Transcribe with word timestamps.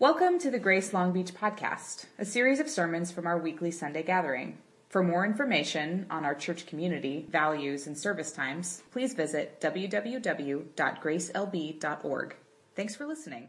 Welcome 0.00 0.38
to 0.38 0.50
the 0.52 0.60
Grace 0.60 0.92
Long 0.92 1.12
Beach 1.12 1.34
podcast, 1.34 2.06
a 2.20 2.24
series 2.24 2.60
of 2.60 2.70
sermons 2.70 3.10
from 3.10 3.26
our 3.26 3.36
weekly 3.36 3.72
Sunday 3.72 4.04
gathering. 4.04 4.58
For 4.90 5.02
more 5.02 5.26
information 5.26 6.06
on 6.08 6.24
our 6.24 6.36
church 6.36 6.66
community, 6.66 7.26
values, 7.28 7.88
and 7.88 7.98
service 7.98 8.30
times, 8.30 8.84
please 8.92 9.14
visit 9.14 9.60
www.gracelb.org. 9.60 12.36
Thanks 12.76 12.94
for 12.94 13.06
listening. 13.06 13.48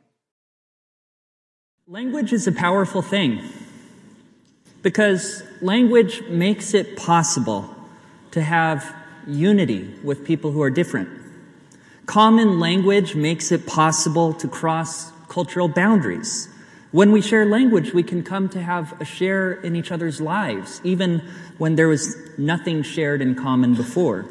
Language 1.88 2.33
is 2.33 2.47
a 2.47 2.52
powerful 2.52 3.04
thing 3.04 3.44
because 4.81 5.44
language 5.62 6.24
makes 6.29 6.74
it 6.74 6.97
possible 6.97 7.70
to 8.31 8.42
have 8.42 8.92
unity 9.28 9.94
with 10.04 10.26
people 10.26 10.50
who 10.50 10.63
are 10.63 10.72
different. 10.72 11.10
Common 12.08 12.60
language 12.60 13.13
makes 13.13 13.52
it 13.52 13.68
possible 13.68 14.34
to 14.34 14.47
cross 14.47 15.12
cultural 15.30 15.68
boundaries. 15.68 16.50
When 16.91 17.12
we 17.12 17.22
share 17.22 17.46
language, 17.46 17.94
we 17.94 18.02
can 18.02 18.24
come 18.24 18.50
to 18.50 18.62
have 18.62 19.00
a 19.00 19.06
share 19.06 19.54
in 19.54 19.76
each 19.76 19.92
other's 19.92 20.20
lives, 20.20 20.82
even 20.84 21.22
when 21.60 21.76
there 21.76 21.88
was 21.88 22.18
nothing 22.38 22.82
shared 22.82 23.22
in 23.22 23.36
common 23.36 23.76
before. 23.76 24.26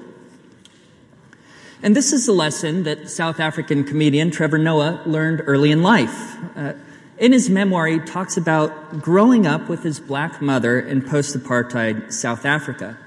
And 1.81 1.95
this 1.95 2.13
is 2.13 2.27
a 2.27 2.33
lesson 2.33 2.83
that 2.83 3.09
South 3.09 3.39
African 3.39 3.85
comedian 3.85 4.33
Trevor 4.33 4.59
Noah 4.59 5.01
learned 5.07 5.45
early 5.47 5.71
in 5.71 5.85
life. 5.85 6.37
Uh, 6.57 6.73
in 7.19 7.33
his 7.33 7.49
memoir, 7.49 7.87
he 7.87 8.01
talks 8.01 8.37
about 8.37 9.01
growing 9.01 9.47
up 9.47 9.69
with 9.69 9.85
his 9.85 10.01
black 10.01 10.43
mother 10.43 10.81
in 10.81 11.03
post-apartheid 11.03 12.13
South 12.13 12.45
Africa. 12.45 12.99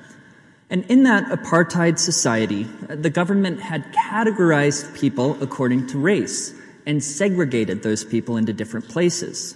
And 0.69 0.85
in 0.85 1.03
that 1.03 1.25
apartheid 1.25 1.99
society, 1.99 2.63
the 2.87 3.09
government 3.09 3.59
had 3.59 3.91
categorized 3.91 4.97
people 4.97 5.37
according 5.43 5.87
to 5.87 5.97
race 5.97 6.53
and 6.85 7.03
segregated 7.03 7.83
those 7.83 8.03
people 8.03 8.37
into 8.37 8.53
different 8.53 8.87
places. 8.87 9.55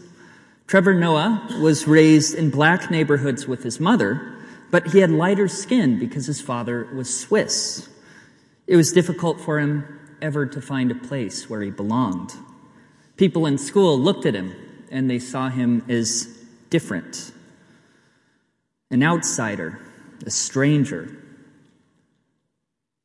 Trevor 0.67 0.93
Noah 0.93 1.48
was 1.61 1.88
raised 1.88 2.34
in 2.35 2.49
black 2.49 2.89
neighborhoods 2.89 3.48
with 3.48 3.63
his 3.63 3.79
mother, 3.79 4.34
but 4.71 4.87
he 4.87 4.99
had 4.99 5.12
lighter 5.12 5.48
skin 5.48 5.99
because 5.99 6.26
his 6.26 6.41
father 6.41 6.87
was 6.93 7.20
Swiss. 7.20 7.87
It 8.68 8.76
was 8.76 8.91
difficult 8.91 9.40
for 9.40 9.59
him 9.59 9.99
ever 10.21 10.46
to 10.46 10.62
find 10.62 10.91
a 10.91 10.96
place 10.96 11.49
where 11.49 11.62
he 11.62 11.70
belonged. 11.70 12.34
People 13.15 13.46
in 13.46 13.57
school 13.57 13.99
looked 13.99 14.26
at 14.26 14.34
him 14.34 14.55
and 14.90 15.09
they 15.09 15.20
saw 15.20 15.49
him 15.49 15.84
as 15.87 16.27
different, 16.70 17.31
an 18.90 19.03
outsider, 19.03 19.79
a 20.26 20.29
stranger. 20.29 21.15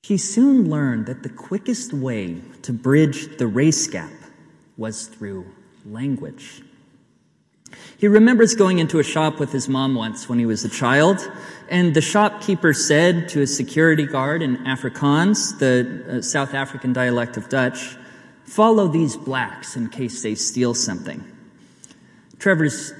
He 0.02 0.16
soon 0.16 0.70
learned 0.70 1.06
that 1.06 1.22
the 1.22 1.28
quickest 1.28 1.92
way 1.92 2.40
to 2.62 2.72
bridge 2.72 3.36
the 3.36 3.46
race 3.46 3.86
gap 3.86 4.10
was 4.76 5.06
through 5.06 5.46
language. 5.84 6.62
He 7.98 8.08
remembers 8.08 8.54
going 8.54 8.78
into 8.78 8.98
a 8.98 9.04
shop 9.04 9.38
with 9.38 9.52
his 9.52 9.68
mom 9.68 9.94
once 9.94 10.28
when 10.28 10.38
he 10.38 10.46
was 10.46 10.64
a 10.64 10.68
child, 10.68 11.30
and 11.68 11.94
the 11.94 12.00
shopkeeper 12.00 12.72
said 12.72 13.28
to 13.28 13.42
a 13.42 13.46
security 13.46 14.06
guard 14.06 14.42
in 14.42 14.56
Afrikaans, 14.64 15.58
the 15.58 16.18
uh, 16.18 16.22
South 16.22 16.54
African 16.54 16.92
dialect 16.92 17.36
of 17.36 17.48
Dutch, 17.48 17.96
follow 18.44 18.88
these 18.88 19.16
blacks 19.16 19.76
in 19.76 19.88
case 19.88 20.22
they 20.22 20.34
steal 20.34 20.74
something. 20.74 21.22
Trevor's 22.38 22.92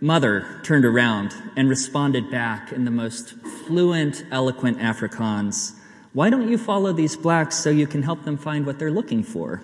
mother 0.00 0.60
turned 0.64 0.84
around 0.84 1.34
and 1.54 1.68
responded 1.68 2.30
back 2.30 2.72
in 2.72 2.84
the 2.84 2.90
most 2.90 3.34
fluent, 3.66 4.24
eloquent 4.32 4.78
Afrikaans. 4.78 5.74
Why 6.16 6.30
don't 6.30 6.48
you 6.48 6.56
follow 6.56 6.94
these 6.94 7.14
blacks 7.14 7.56
so 7.56 7.68
you 7.68 7.86
can 7.86 8.02
help 8.02 8.24
them 8.24 8.38
find 8.38 8.64
what 8.64 8.78
they're 8.78 8.90
looking 8.90 9.22
for? 9.22 9.60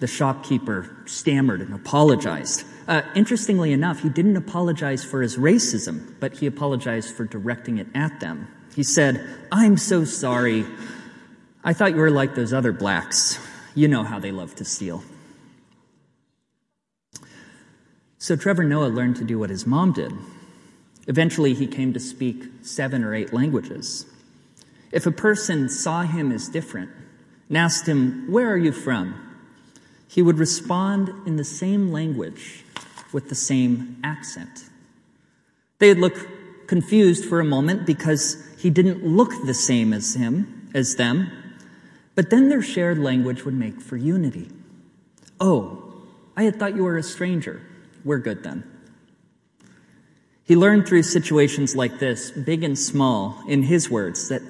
the 0.00 0.06
shopkeeper 0.06 0.90
stammered 1.04 1.60
and 1.60 1.74
apologized. 1.74 2.64
Uh, 2.88 3.02
interestingly 3.14 3.72
enough, 3.72 4.00
he 4.00 4.08
didn't 4.08 4.38
apologize 4.38 5.04
for 5.04 5.20
his 5.20 5.36
racism, 5.36 6.14
but 6.18 6.32
he 6.32 6.46
apologized 6.46 7.14
for 7.14 7.24
directing 7.26 7.76
it 7.76 7.86
at 7.94 8.20
them. 8.20 8.48
He 8.74 8.82
said, 8.82 9.22
I'm 9.52 9.76
so 9.76 10.04
sorry. 10.04 10.64
I 11.62 11.74
thought 11.74 11.92
you 11.92 11.98
were 11.98 12.10
like 12.10 12.34
those 12.34 12.54
other 12.54 12.72
blacks. 12.72 13.38
You 13.74 13.88
know 13.88 14.02
how 14.02 14.18
they 14.18 14.32
love 14.32 14.54
to 14.56 14.64
steal. 14.64 15.02
So 18.16 18.34
Trevor 18.34 18.64
Noah 18.64 18.88
learned 18.88 19.16
to 19.16 19.24
do 19.24 19.38
what 19.38 19.50
his 19.50 19.66
mom 19.66 19.92
did. 19.92 20.12
Eventually, 21.06 21.54
he 21.54 21.66
came 21.66 21.92
to 21.92 22.00
speak 22.00 22.44
seven 22.62 23.04
or 23.04 23.14
eight 23.14 23.32
languages. 23.32 24.06
If 24.92 25.06
a 25.06 25.10
person 25.10 25.68
saw 25.68 26.02
him 26.02 26.32
as 26.32 26.48
different 26.48 26.90
and 27.48 27.58
asked 27.58 27.86
him, 27.86 28.30
Where 28.30 28.50
are 28.50 28.56
you 28.56 28.72
from? 28.72 29.20
he 30.14 30.22
would 30.22 30.38
respond 30.38 31.10
in 31.26 31.34
the 31.34 31.44
same 31.44 31.90
language 31.90 32.62
with 33.12 33.28
the 33.28 33.34
same 33.34 33.96
accent. 34.04 34.70
They'd 35.80 35.98
look 35.98 36.14
confused 36.68 37.24
for 37.24 37.40
a 37.40 37.44
moment 37.44 37.84
because 37.84 38.36
he 38.56 38.70
didn't 38.70 39.04
look 39.04 39.32
the 39.44 39.54
same 39.54 39.92
as 39.92 40.14
him, 40.14 40.70
as 40.72 40.94
them, 40.94 41.32
but 42.14 42.30
then 42.30 42.48
their 42.48 42.62
shared 42.62 42.98
language 42.98 43.44
would 43.44 43.54
make 43.54 43.80
for 43.80 43.96
unity. 43.96 44.48
Oh, 45.40 45.82
I 46.36 46.44
had 46.44 46.60
thought 46.60 46.76
you 46.76 46.84
were 46.84 46.96
a 46.96 47.02
stranger. 47.02 47.60
We're 48.04 48.18
good 48.18 48.44
then. 48.44 48.62
He 50.44 50.56
learned 50.56 50.86
through 50.86 51.04
situations 51.04 51.74
like 51.74 51.98
this, 51.98 52.30
big 52.30 52.62
and 52.62 52.78
small, 52.78 53.42
in 53.48 53.62
his 53.62 53.90
words, 53.90 54.28
that 54.28 54.42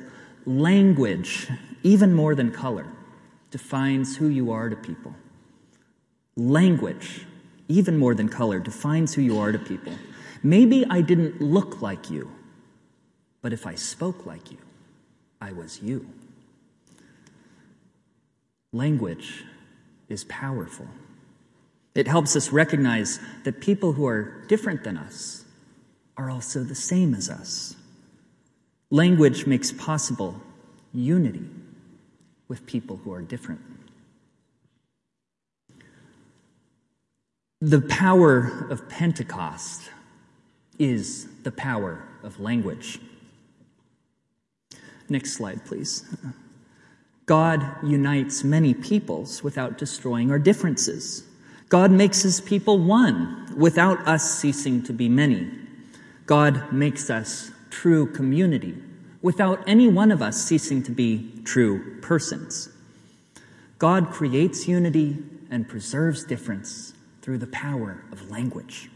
language, 0.44 1.49
even 1.84 2.12
more 2.12 2.34
than 2.34 2.50
color, 2.50 2.87
defines 3.53 4.16
who 4.16 4.27
you 4.27 4.50
are 4.50 4.69
to 4.69 4.75
people. 4.75 5.15
Language, 6.37 7.27
even 7.69 7.97
more 7.97 8.15
than 8.15 8.28
color, 8.28 8.59
defines 8.59 9.15
who 9.15 9.22
you 9.22 9.38
are 9.38 9.53
to 9.53 9.59
people. 9.59 9.93
Maybe 10.43 10.84
I 10.91 11.00
didn't 11.00 11.41
look 11.41 11.81
like 11.81 12.11
you, 12.11 12.31
but 13.41 13.53
if 13.53 13.65
I 13.65 13.76
spoke 13.76 14.26
like 14.26 14.50
you, 14.50 14.59
I 15.41 15.53
was 15.53 15.81
you. 15.81 16.09
Language 18.72 19.44
is 20.09 20.25
powerful. 20.25 20.88
It 21.94 22.09
helps 22.09 22.34
us 22.34 22.50
recognize 22.50 23.21
that 23.44 23.61
people 23.61 23.93
who 23.93 24.05
are 24.06 24.44
different 24.49 24.82
than 24.82 24.97
us 24.97 25.44
are 26.16 26.30
also 26.30 26.62
the 26.62 26.75
same 26.75 27.14
as 27.14 27.28
us. 27.28 27.76
Language 28.91 29.47
makes 29.47 29.72
possible 29.72 30.41
unity 30.92 31.44
with 32.48 32.66
people 32.66 32.97
who 32.98 33.12
are 33.12 33.22
different. 33.22 33.60
The 37.60 37.80
power 37.80 38.66
of 38.70 38.88
Pentecost 38.88 39.91
is 40.78 41.26
the 41.42 41.50
power 41.50 42.06
of 42.22 42.38
language. 42.38 42.98
Next 45.08 45.32
slide, 45.32 45.64
please. 45.64 46.04
God 47.26 47.76
unites 47.82 48.44
many 48.44 48.75
peoples 48.75 49.42
without 49.42 49.78
destroying 49.78 50.31
our 50.31 50.38
differences. 50.38 51.25
God 51.69 51.91
makes 51.91 52.22
his 52.22 52.41
people 52.41 52.78
one 52.78 53.54
without 53.56 54.06
us 54.06 54.38
ceasing 54.38 54.82
to 54.82 54.92
be 54.92 55.08
many. 55.08 55.50
God 56.27 56.73
makes 56.73 57.11
us 57.11 57.51
true 57.71 58.07
community 58.07 58.77
without 59.21 59.62
any 59.67 59.89
one 59.89 60.11
of 60.11 60.23
us 60.23 60.43
ceasing 60.43 60.83
to 60.85 60.91
be 60.91 61.33
true 61.45 62.01
persons. 62.01 62.69
God 63.79 64.11
creates 64.11 64.69
unity 64.69 65.19
and 65.51 65.69
preserves 65.69 66.25
difference 66.25 66.95
through 67.23 67.39
the 67.39 67.47
power 67.47 68.05
of 68.12 68.31
language. 68.31 68.91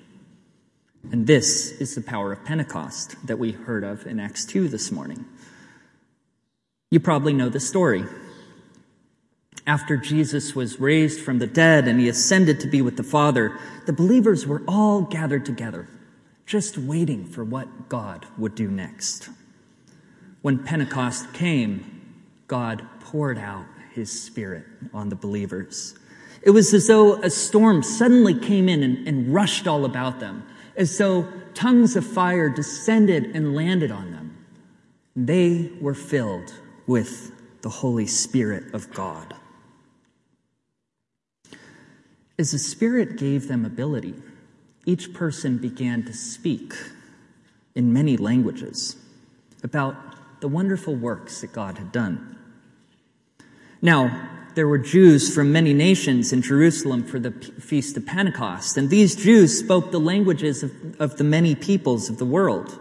And 1.10 1.26
this 1.26 1.72
is 1.80 1.94
the 1.94 2.00
power 2.00 2.32
of 2.32 2.44
Pentecost 2.44 3.16
that 3.26 3.38
we 3.38 3.52
heard 3.52 3.84
of 3.84 4.06
in 4.06 4.20
Acts 4.20 4.44
2 4.44 4.68
this 4.68 4.90
morning. 4.90 5.24
You 6.90 7.00
probably 7.00 7.32
know 7.32 7.48
the 7.48 7.60
story. 7.60 8.04
After 9.66 9.96
Jesus 9.96 10.54
was 10.54 10.80
raised 10.80 11.20
from 11.20 11.38
the 11.38 11.46
dead 11.46 11.86
and 11.86 12.00
he 12.00 12.08
ascended 12.08 12.60
to 12.60 12.66
be 12.66 12.80
with 12.80 12.96
the 12.96 13.02
Father, 13.02 13.58
the 13.86 13.92
believers 13.92 14.46
were 14.46 14.62
all 14.66 15.02
gathered 15.02 15.44
together, 15.44 15.88
just 16.48 16.78
waiting 16.78 17.26
for 17.26 17.44
what 17.44 17.90
God 17.90 18.24
would 18.38 18.54
do 18.54 18.70
next. 18.70 19.28
When 20.40 20.64
Pentecost 20.64 21.34
came, 21.34 22.16
God 22.46 22.82
poured 23.00 23.38
out 23.38 23.66
his 23.92 24.10
Spirit 24.10 24.64
on 24.94 25.10
the 25.10 25.14
believers. 25.14 25.98
It 26.40 26.50
was 26.50 26.72
as 26.72 26.86
though 26.86 27.20
a 27.22 27.28
storm 27.28 27.82
suddenly 27.82 28.32
came 28.32 28.66
in 28.66 28.82
and, 28.82 29.06
and 29.06 29.34
rushed 29.34 29.68
all 29.68 29.84
about 29.84 30.20
them, 30.20 30.42
as 30.74 30.96
though 30.96 31.28
tongues 31.52 31.96
of 31.96 32.06
fire 32.06 32.48
descended 32.48 33.36
and 33.36 33.54
landed 33.54 33.90
on 33.90 34.10
them. 34.10 34.34
They 35.14 35.70
were 35.82 35.94
filled 35.94 36.54
with 36.86 37.30
the 37.60 37.68
Holy 37.68 38.06
Spirit 38.06 38.72
of 38.72 38.90
God. 38.94 39.34
As 42.38 42.52
the 42.52 42.58
Spirit 42.58 43.18
gave 43.18 43.48
them 43.48 43.66
ability, 43.66 44.14
each 44.88 45.12
person 45.12 45.58
began 45.58 46.02
to 46.02 46.14
speak 46.14 46.72
in 47.74 47.92
many 47.92 48.16
languages 48.16 48.96
about 49.62 49.94
the 50.40 50.48
wonderful 50.48 50.94
works 50.94 51.42
that 51.42 51.52
God 51.52 51.76
had 51.76 51.92
done. 51.92 52.38
Now, 53.82 54.30
there 54.54 54.66
were 54.66 54.78
Jews 54.78 55.32
from 55.32 55.52
many 55.52 55.74
nations 55.74 56.32
in 56.32 56.40
Jerusalem 56.40 57.04
for 57.04 57.18
the 57.18 57.32
Feast 57.32 57.98
of 57.98 58.06
Pentecost, 58.06 58.78
and 58.78 58.88
these 58.88 59.14
Jews 59.14 59.58
spoke 59.58 59.90
the 59.90 60.00
languages 60.00 60.62
of, 60.62 60.72
of 60.98 61.18
the 61.18 61.24
many 61.24 61.54
peoples 61.54 62.08
of 62.08 62.16
the 62.16 62.24
world. 62.24 62.78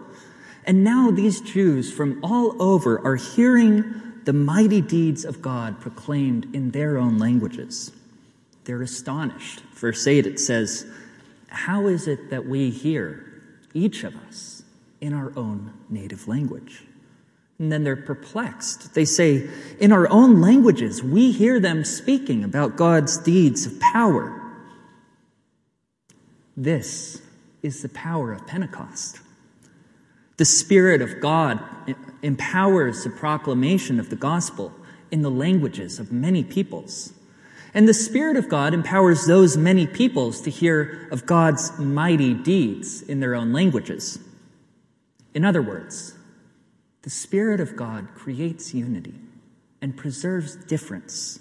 And 0.64 0.82
now 0.82 1.10
these 1.10 1.42
Jews 1.42 1.92
from 1.92 2.24
all 2.24 2.60
over 2.60 3.06
are 3.06 3.16
hearing 3.16 4.22
the 4.24 4.32
mighty 4.32 4.80
deeds 4.80 5.26
of 5.26 5.42
God 5.42 5.78
proclaimed 5.78 6.54
in 6.54 6.70
their 6.70 6.96
own 6.96 7.18
languages. 7.18 7.92
They're 8.64 8.82
astonished. 8.82 9.60
Verse 9.74 10.06
8 10.06 10.26
it 10.26 10.40
says, 10.40 10.86
How 11.48 11.86
is 11.86 12.06
it 12.06 12.30
that 12.30 12.46
we 12.46 12.70
hear, 12.70 13.42
each 13.74 14.04
of 14.04 14.14
us, 14.16 14.62
in 15.00 15.12
our 15.12 15.32
own 15.36 15.72
native 15.88 16.28
language? 16.28 16.84
And 17.58 17.72
then 17.72 17.82
they're 17.82 17.96
perplexed. 17.96 18.94
They 18.94 19.04
say, 19.04 19.48
In 19.80 19.90
our 19.90 20.08
own 20.10 20.40
languages, 20.40 21.02
we 21.02 21.32
hear 21.32 21.58
them 21.58 21.84
speaking 21.84 22.44
about 22.44 22.76
God's 22.76 23.18
deeds 23.18 23.66
of 23.66 23.80
power. 23.80 24.40
This 26.56 27.22
is 27.62 27.82
the 27.82 27.88
power 27.88 28.32
of 28.32 28.46
Pentecost. 28.46 29.20
The 30.36 30.44
Spirit 30.44 31.02
of 31.02 31.20
God 31.20 31.60
empowers 32.22 33.02
the 33.02 33.10
proclamation 33.10 33.98
of 33.98 34.08
the 34.08 34.16
gospel 34.16 34.72
in 35.10 35.22
the 35.22 35.30
languages 35.30 35.98
of 35.98 36.12
many 36.12 36.44
peoples. 36.44 37.12
And 37.78 37.88
the 37.88 37.94
Spirit 37.94 38.36
of 38.36 38.48
God 38.48 38.74
empowers 38.74 39.24
those 39.24 39.56
many 39.56 39.86
peoples 39.86 40.40
to 40.40 40.50
hear 40.50 41.06
of 41.12 41.26
God's 41.26 41.78
mighty 41.78 42.34
deeds 42.34 43.02
in 43.02 43.20
their 43.20 43.36
own 43.36 43.52
languages. 43.52 44.18
In 45.32 45.44
other 45.44 45.62
words, 45.62 46.18
the 47.02 47.10
Spirit 47.10 47.60
of 47.60 47.76
God 47.76 48.08
creates 48.16 48.74
unity 48.74 49.14
and 49.80 49.96
preserves 49.96 50.56
difference 50.56 51.38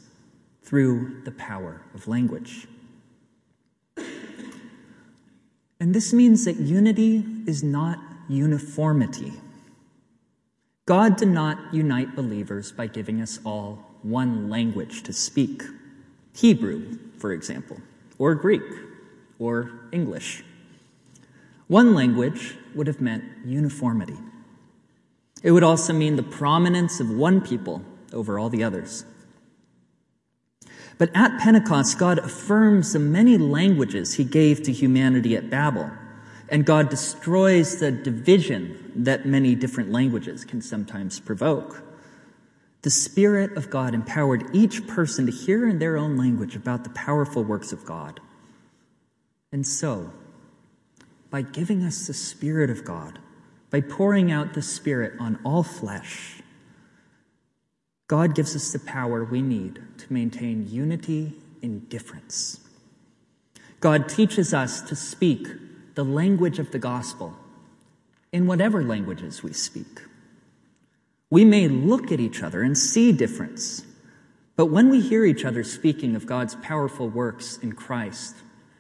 through 0.62 1.24
the 1.24 1.32
power 1.32 1.82
of 1.96 2.08
language. 2.08 2.68
And 5.80 5.96
this 5.96 6.14
means 6.14 6.46
that 6.46 6.58
unity 6.58 7.26
is 7.48 7.64
not 7.64 7.98
uniformity. 8.30 9.34
God 10.86 11.18
did 11.18 11.30
not 11.30 11.74
unite 11.74 12.16
believers 12.16 12.72
by 12.72 12.86
giving 12.86 13.22
us 13.24 13.40
all 13.44 13.84
one 14.04 14.52
language 14.52 15.02
to 15.02 15.14
speak 15.14 15.64
Hebrew, 16.38 16.98
for 17.18 17.32
example, 17.32 17.82
or 18.18 18.36
Greek, 18.36 18.64
or 19.40 19.72
English. 19.92 20.44
One 21.68 21.94
language 21.94 22.56
would 22.76 22.88
have 22.88 23.02
meant 23.02 23.24
uniformity. 23.46 24.18
It 25.44 25.52
would 25.52 25.64
also 25.64 25.94
mean 25.94 26.16
the 26.16 26.24
prominence 26.24 27.00
of 27.00 27.10
one 27.10 27.42
people 27.42 27.84
over 28.14 28.40
all 28.40 28.50
the 28.50 28.64
others. 28.64 29.06
But 30.98 31.12
at 31.14 31.40
Pentecost, 31.40 32.00
God 32.00 32.18
affirms 32.20 32.94
the 32.94 33.00
many 33.00 33.38
languages 33.38 34.16
he 34.16 34.24
gave 34.24 34.64
to 34.64 34.72
humanity 34.72 35.36
at 35.36 35.50
Babel 35.50 35.92
and 36.50 36.66
God 36.66 36.90
destroys 36.90 37.80
the 37.80 37.92
division 37.92 38.92
that 38.96 39.26
many 39.26 39.56
different 39.56 39.92
languages 39.92 40.46
can 40.46 40.62
sometimes 40.62 41.20
provoke. 41.20 41.84
The 42.88 42.92
Spirit 42.92 43.58
of 43.58 43.70
God 43.70 43.94
empowered 43.94 44.56
each 44.56 44.88
person 44.88 45.26
to 45.26 45.32
hear 45.34 45.68
in 45.68 45.78
their 45.78 45.98
own 45.98 46.16
language 46.16 46.56
about 46.56 46.86
the 46.86 46.90
powerful 46.92 47.44
works 47.44 47.74
of 47.74 47.84
God. 47.84 48.22
And 49.52 49.68
so, 49.68 50.14
by 51.30 51.42
giving 51.42 51.84
us 51.84 52.08
the 52.08 52.14
Spirit 52.14 52.70
of 52.70 52.86
God, 52.86 53.20
by 53.72 53.82
pouring 53.82 54.32
out 54.32 54.54
the 54.54 54.62
Spirit 54.62 55.20
on 55.20 55.38
all 55.44 55.64
flesh, 55.64 56.42
God 58.08 58.34
gives 58.34 58.56
us 58.56 58.72
the 58.72 58.80
power 58.80 59.26
we 59.26 59.42
need 59.42 59.82
to 59.98 60.14
maintain 60.14 60.70
unity 60.70 61.34
in 61.62 61.80
difference. 61.90 62.62
God 63.82 64.08
teaches 64.08 64.54
us 64.54 64.80
to 64.84 64.96
speak 64.96 65.50
the 65.96 66.06
language 66.06 66.58
of 66.58 66.72
the 66.72 66.80
gospel 66.80 67.36
in 68.32 68.48
whatever 68.48 68.82
languages 68.82 69.44
we 69.44 69.52
speak. 69.52 70.04
We 71.30 71.44
may 71.44 71.68
look 71.68 72.12
at 72.12 72.20
each 72.20 72.42
other 72.42 72.62
and 72.62 72.78
see 72.78 73.12
difference, 73.12 73.84
but 74.56 74.68
when 74.68 74.90
we 74.90 75.02
hear 75.02 75.26
each 75.26 75.46
other 75.46 75.64
speaking 75.64 76.16
of 76.16 76.26
God's 76.26 76.56
powerful 76.56 77.10
works 77.10 77.58
in 77.58 77.74
Christ, 77.74 78.36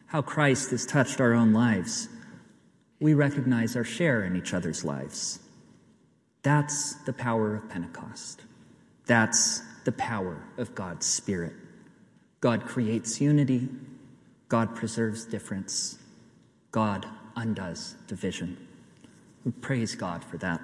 how 0.08 0.22
Christ 0.22 0.72
has 0.72 0.86
touched 0.86 1.20
our 1.20 1.34
own 1.34 1.52
lives, 1.52 2.08
we 3.00 3.14
recognize 3.14 3.76
our 3.76 3.84
share 3.84 4.24
in 4.24 4.36
each 4.36 4.54
other's 4.54 4.86
lives. 4.86 5.40
That's 6.42 6.96
the 7.04 7.14
power 7.14 7.56
of 7.56 7.70
Pentecost. 7.70 8.42
That's 9.06 9.62
the 9.84 9.92
power 9.92 10.42
of 10.58 10.74
God's 10.74 11.06
Spirit. 11.06 11.54
God 12.40 12.66
creates 12.66 13.20
unity, 13.20 13.68
God 14.48 14.76
preserves 14.76 15.26
difference, 15.26 15.98
God 16.72 17.06
undoes 17.36 17.96
division. 18.08 18.58
We 19.44 19.52
praise 19.52 19.96
God 19.96 20.24
for 20.24 20.38
that. 20.38 20.62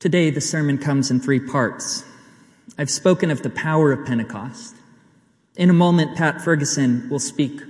Today, 0.00 0.30
the 0.30 0.40
sermon 0.40 0.78
comes 0.78 1.10
in 1.10 1.20
three 1.20 1.40
parts. 1.40 2.06
I've 2.78 2.88
spoken 2.88 3.30
of 3.30 3.42
the 3.42 3.50
power 3.50 3.92
of 3.92 4.06
Pentecost. 4.06 4.74
In 5.56 5.68
a 5.68 5.74
moment, 5.74 6.16
Pat 6.16 6.40
Ferguson 6.40 7.06
will 7.10 7.18
speak 7.18 7.60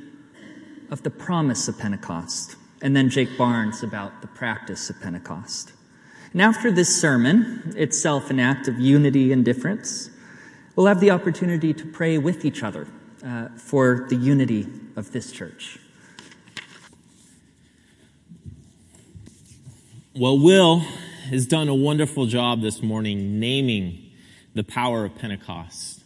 of 0.92 1.02
the 1.02 1.10
promise 1.10 1.66
of 1.66 1.76
Pentecost, 1.76 2.54
and 2.82 2.94
then 2.94 3.10
Jake 3.10 3.36
Barnes 3.36 3.82
about 3.82 4.22
the 4.22 4.28
practice 4.28 4.88
of 4.90 5.00
Pentecost. 5.00 5.72
And 6.32 6.40
after 6.40 6.70
this 6.70 7.00
sermon, 7.00 7.74
itself 7.76 8.30
an 8.30 8.38
act 8.38 8.68
of 8.68 8.78
unity 8.78 9.32
and 9.32 9.44
difference, 9.44 10.08
we'll 10.76 10.86
have 10.86 11.00
the 11.00 11.10
opportunity 11.10 11.74
to 11.74 11.84
pray 11.84 12.16
with 12.16 12.44
each 12.44 12.62
other 12.62 12.86
uh, 13.26 13.48
for 13.56 14.06
the 14.08 14.14
unity 14.14 14.68
of 14.94 15.10
this 15.10 15.32
church. 15.32 15.80
Well, 20.14 20.38
Will 20.38 20.84
has 21.30 21.46
done 21.46 21.68
a 21.68 21.74
wonderful 21.74 22.26
job 22.26 22.60
this 22.60 22.82
morning 22.82 23.38
naming 23.38 24.10
the 24.54 24.64
power 24.64 25.04
of 25.04 25.14
Pentecost 25.14 26.02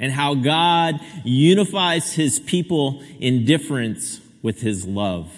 and 0.00 0.10
how 0.10 0.34
God 0.34 0.98
unifies 1.24 2.14
his 2.14 2.40
people 2.40 3.02
in 3.20 3.44
difference 3.44 4.20
with 4.40 4.62
his 4.62 4.86
love. 4.86 5.30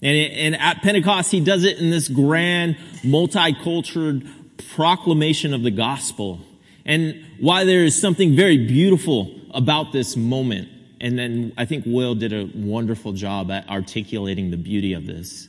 And, 0.00 0.16
and 0.16 0.56
at 0.56 0.80
Pentecost, 0.82 1.30
he 1.30 1.40
does 1.40 1.64
it 1.64 1.78
in 1.78 1.90
this 1.90 2.08
grand, 2.08 2.76
multicultural 3.02 4.26
proclamation 4.74 5.52
of 5.52 5.62
the 5.62 5.70
gospel. 5.70 6.40
And 6.86 7.22
why 7.40 7.64
there 7.64 7.84
is 7.84 8.00
something 8.00 8.34
very 8.34 8.56
beautiful 8.56 9.38
about 9.52 9.92
this 9.92 10.16
moment. 10.16 10.68
And 10.98 11.18
then 11.18 11.52
I 11.58 11.66
think 11.66 11.84
Will 11.86 12.14
did 12.14 12.32
a 12.32 12.50
wonderful 12.54 13.12
job 13.12 13.50
at 13.50 13.68
articulating 13.68 14.50
the 14.50 14.56
beauty 14.56 14.94
of 14.94 15.06
this. 15.06 15.48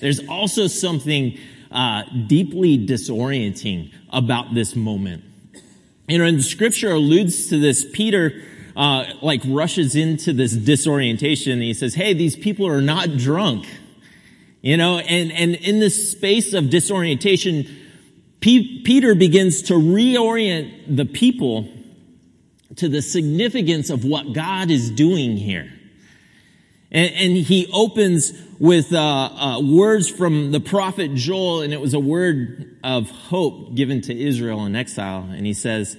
There's 0.00 0.26
also 0.28 0.68
something 0.68 1.38
uh, 1.72 2.02
deeply 2.26 2.86
disorienting 2.86 3.92
about 4.10 4.54
this 4.54 4.76
moment. 4.76 5.24
You 6.08 6.18
know, 6.18 6.24
and 6.24 6.44
scripture 6.44 6.90
alludes 6.90 7.46
to 7.48 7.58
this. 7.58 7.86
Peter, 7.92 8.42
uh, 8.76 9.04
like 9.22 9.42
rushes 9.46 9.96
into 9.96 10.32
this 10.32 10.52
disorientation 10.52 11.52
and 11.52 11.62
he 11.62 11.74
says, 11.74 11.94
Hey, 11.94 12.14
these 12.14 12.36
people 12.36 12.66
are 12.66 12.80
not 12.80 13.16
drunk. 13.16 13.66
You 14.60 14.76
know, 14.76 14.98
and, 14.98 15.32
and 15.32 15.54
in 15.56 15.80
this 15.80 16.12
space 16.12 16.52
of 16.54 16.70
disorientation, 16.70 17.66
P- 18.40 18.82
Peter 18.84 19.14
begins 19.14 19.62
to 19.62 19.74
reorient 19.74 20.96
the 20.96 21.04
people 21.04 21.68
to 22.76 22.88
the 22.88 23.02
significance 23.02 23.90
of 23.90 24.04
what 24.04 24.32
God 24.32 24.70
is 24.70 24.90
doing 24.90 25.36
here. 25.36 25.72
And, 26.92 27.12
and 27.14 27.36
he 27.36 27.68
opens 27.72 28.32
with 28.60 28.92
uh, 28.92 28.98
uh, 28.98 29.60
words 29.60 30.08
from 30.08 30.52
the 30.52 30.60
prophet 30.60 31.14
Joel, 31.14 31.62
and 31.62 31.72
it 31.72 31.80
was 31.80 31.94
a 31.94 31.98
word 32.00 32.78
of 32.84 33.10
hope 33.10 33.74
given 33.74 34.02
to 34.02 34.16
Israel 34.16 34.64
in 34.66 34.76
exile. 34.76 35.26
And 35.28 35.46
he 35.46 35.54
says, 35.54 35.96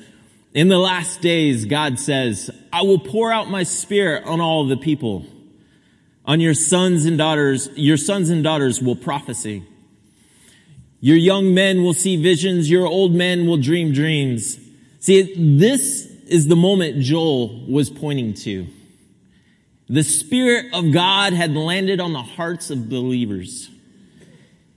in 0.53 0.69
the 0.69 0.77
last 0.77 1.19
days, 1.19 1.65
God 1.65 1.99
says, 1.99 2.51
I 2.71 2.83
will 2.83 2.99
pour 2.99 3.31
out 3.31 3.49
my 3.49 3.63
spirit 3.63 4.25
on 4.25 4.39
all 4.39 4.67
the 4.67 4.77
people. 4.77 5.25
On 6.25 6.39
your 6.39 6.53
sons 6.53 7.05
and 7.05 7.17
daughters, 7.17 7.69
your 7.75 7.97
sons 7.97 8.29
and 8.29 8.43
daughters 8.43 8.79
will 8.79 8.95
prophesy. 8.95 9.63
Your 11.01 11.17
young 11.17 11.53
men 11.53 11.83
will 11.83 11.93
see 11.93 12.21
visions. 12.21 12.69
Your 12.69 12.87
old 12.87 13.13
men 13.13 13.47
will 13.47 13.57
dream 13.57 13.91
dreams. 13.91 14.57
See, 14.99 15.57
this 15.57 16.05
is 16.27 16.47
the 16.47 16.55
moment 16.55 17.01
Joel 17.01 17.65
was 17.69 17.89
pointing 17.89 18.35
to. 18.35 18.67
The 19.89 20.03
Spirit 20.03 20.73
of 20.73 20.91
God 20.91 21.33
had 21.33 21.55
landed 21.55 21.99
on 21.99 22.13
the 22.13 22.21
hearts 22.21 22.69
of 22.69 22.89
believers. 22.89 23.69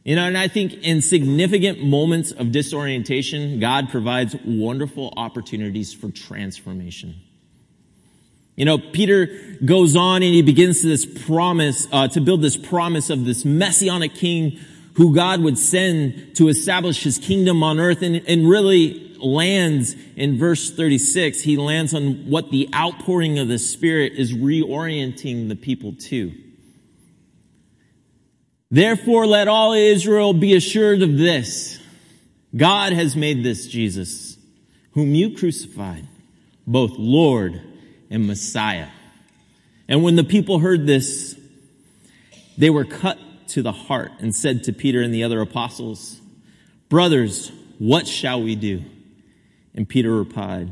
You 0.04 0.14
know, 0.14 0.24
and 0.24 0.38
I 0.38 0.46
think 0.46 0.72
in 0.84 1.02
significant 1.02 1.82
moments 1.82 2.30
of 2.30 2.52
disorientation, 2.52 3.58
God 3.58 3.88
provides 3.88 4.36
wonderful 4.44 5.12
opportunities 5.16 5.92
for 5.92 6.10
transformation. 6.10 7.16
You 8.54 8.64
know, 8.64 8.78
Peter 8.78 9.58
goes 9.64 9.96
on 9.96 10.22
and 10.22 10.32
he 10.32 10.42
begins 10.42 10.80
to 10.80 10.86
this 10.86 11.04
promise, 11.04 11.86
uh, 11.92 12.08
to 12.08 12.20
build 12.20 12.40
this 12.40 12.56
promise 12.56 13.10
of 13.10 13.24
this 13.24 13.44
messianic 13.44 14.14
king 14.14 14.60
who 14.96 15.14
God 15.14 15.42
would 15.42 15.58
send 15.58 16.36
to 16.36 16.48
establish 16.48 17.02
his 17.02 17.18
kingdom 17.18 17.62
on 17.62 17.78
earth 17.78 18.00
and, 18.00 18.16
and 18.26 18.48
really 18.48 19.14
lands 19.18 19.94
in 20.16 20.38
verse 20.38 20.70
36. 20.70 21.42
He 21.42 21.58
lands 21.58 21.92
on 21.92 22.30
what 22.30 22.50
the 22.50 22.68
outpouring 22.74 23.38
of 23.38 23.48
the 23.48 23.58
Spirit 23.58 24.14
is 24.14 24.32
reorienting 24.32 25.48
the 25.48 25.56
people 25.56 25.94
to. 25.94 26.32
Therefore, 28.70 29.26
let 29.26 29.48
all 29.48 29.74
Israel 29.74 30.32
be 30.32 30.54
assured 30.54 31.02
of 31.02 31.18
this. 31.18 31.78
God 32.56 32.94
has 32.94 33.14
made 33.14 33.44
this 33.44 33.66
Jesus, 33.66 34.38
whom 34.92 35.14
you 35.14 35.36
crucified, 35.36 36.06
both 36.66 36.92
Lord 36.96 37.60
and 38.10 38.26
Messiah. 38.26 38.88
And 39.88 40.02
when 40.02 40.16
the 40.16 40.24
people 40.24 40.58
heard 40.58 40.86
this, 40.86 41.38
they 42.56 42.70
were 42.70 42.86
cut 42.86 43.18
to 43.48 43.62
the 43.62 43.72
heart 43.72 44.12
and 44.18 44.34
said 44.34 44.64
to 44.64 44.72
Peter 44.72 45.02
and 45.02 45.12
the 45.12 45.24
other 45.24 45.40
apostles, 45.40 46.20
Brothers, 46.88 47.50
what 47.78 48.06
shall 48.06 48.42
we 48.42 48.54
do? 48.54 48.82
And 49.74 49.88
Peter 49.88 50.10
replied, 50.10 50.70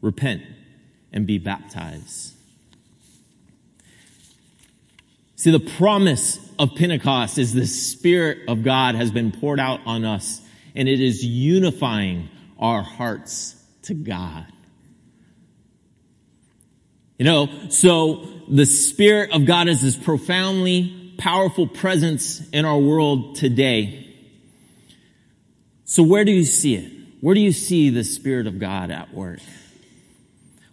Repent 0.00 0.42
and 1.12 1.26
be 1.26 1.38
baptized. 1.38 2.34
See, 5.36 5.50
the 5.50 5.60
promise 5.60 6.38
of 6.58 6.74
Pentecost 6.74 7.38
is 7.38 7.52
the 7.52 7.66
Spirit 7.66 8.48
of 8.48 8.62
God 8.62 8.94
has 8.94 9.10
been 9.10 9.32
poured 9.32 9.60
out 9.60 9.80
on 9.84 10.04
us, 10.04 10.40
and 10.74 10.88
it 10.88 11.00
is 11.00 11.24
unifying 11.24 12.28
our 12.58 12.82
hearts 12.82 13.54
to 13.82 13.94
God. 13.94 14.46
You 17.18 17.24
know, 17.26 17.68
so 17.68 18.26
the 18.48 18.66
Spirit 18.66 19.32
of 19.32 19.44
God 19.44 19.68
is 19.68 19.82
this 19.82 19.96
profoundly 19.96 21.03
powerful 21.18 21.66
presence 21.66 22.48
in 22.50 22.64
our 22.64 22.78
world 22.78 23.36
today. 23.36 24.14
So 25.84 26.02
where 26.02 26.24
do 26.24 26.32
you 26.32 26.44
see 26.44 26.74
it? 26.76 26.92
Where 27.20 27.34
do 27.34 27.40
you 27.40 27.52
see 27.52 27.90
the 27.90 28.04
Spirit 28.04 28.46
of 28.46 28.58
God 28.58 28.90
at 28.90 29.14
work? 29.14 29.40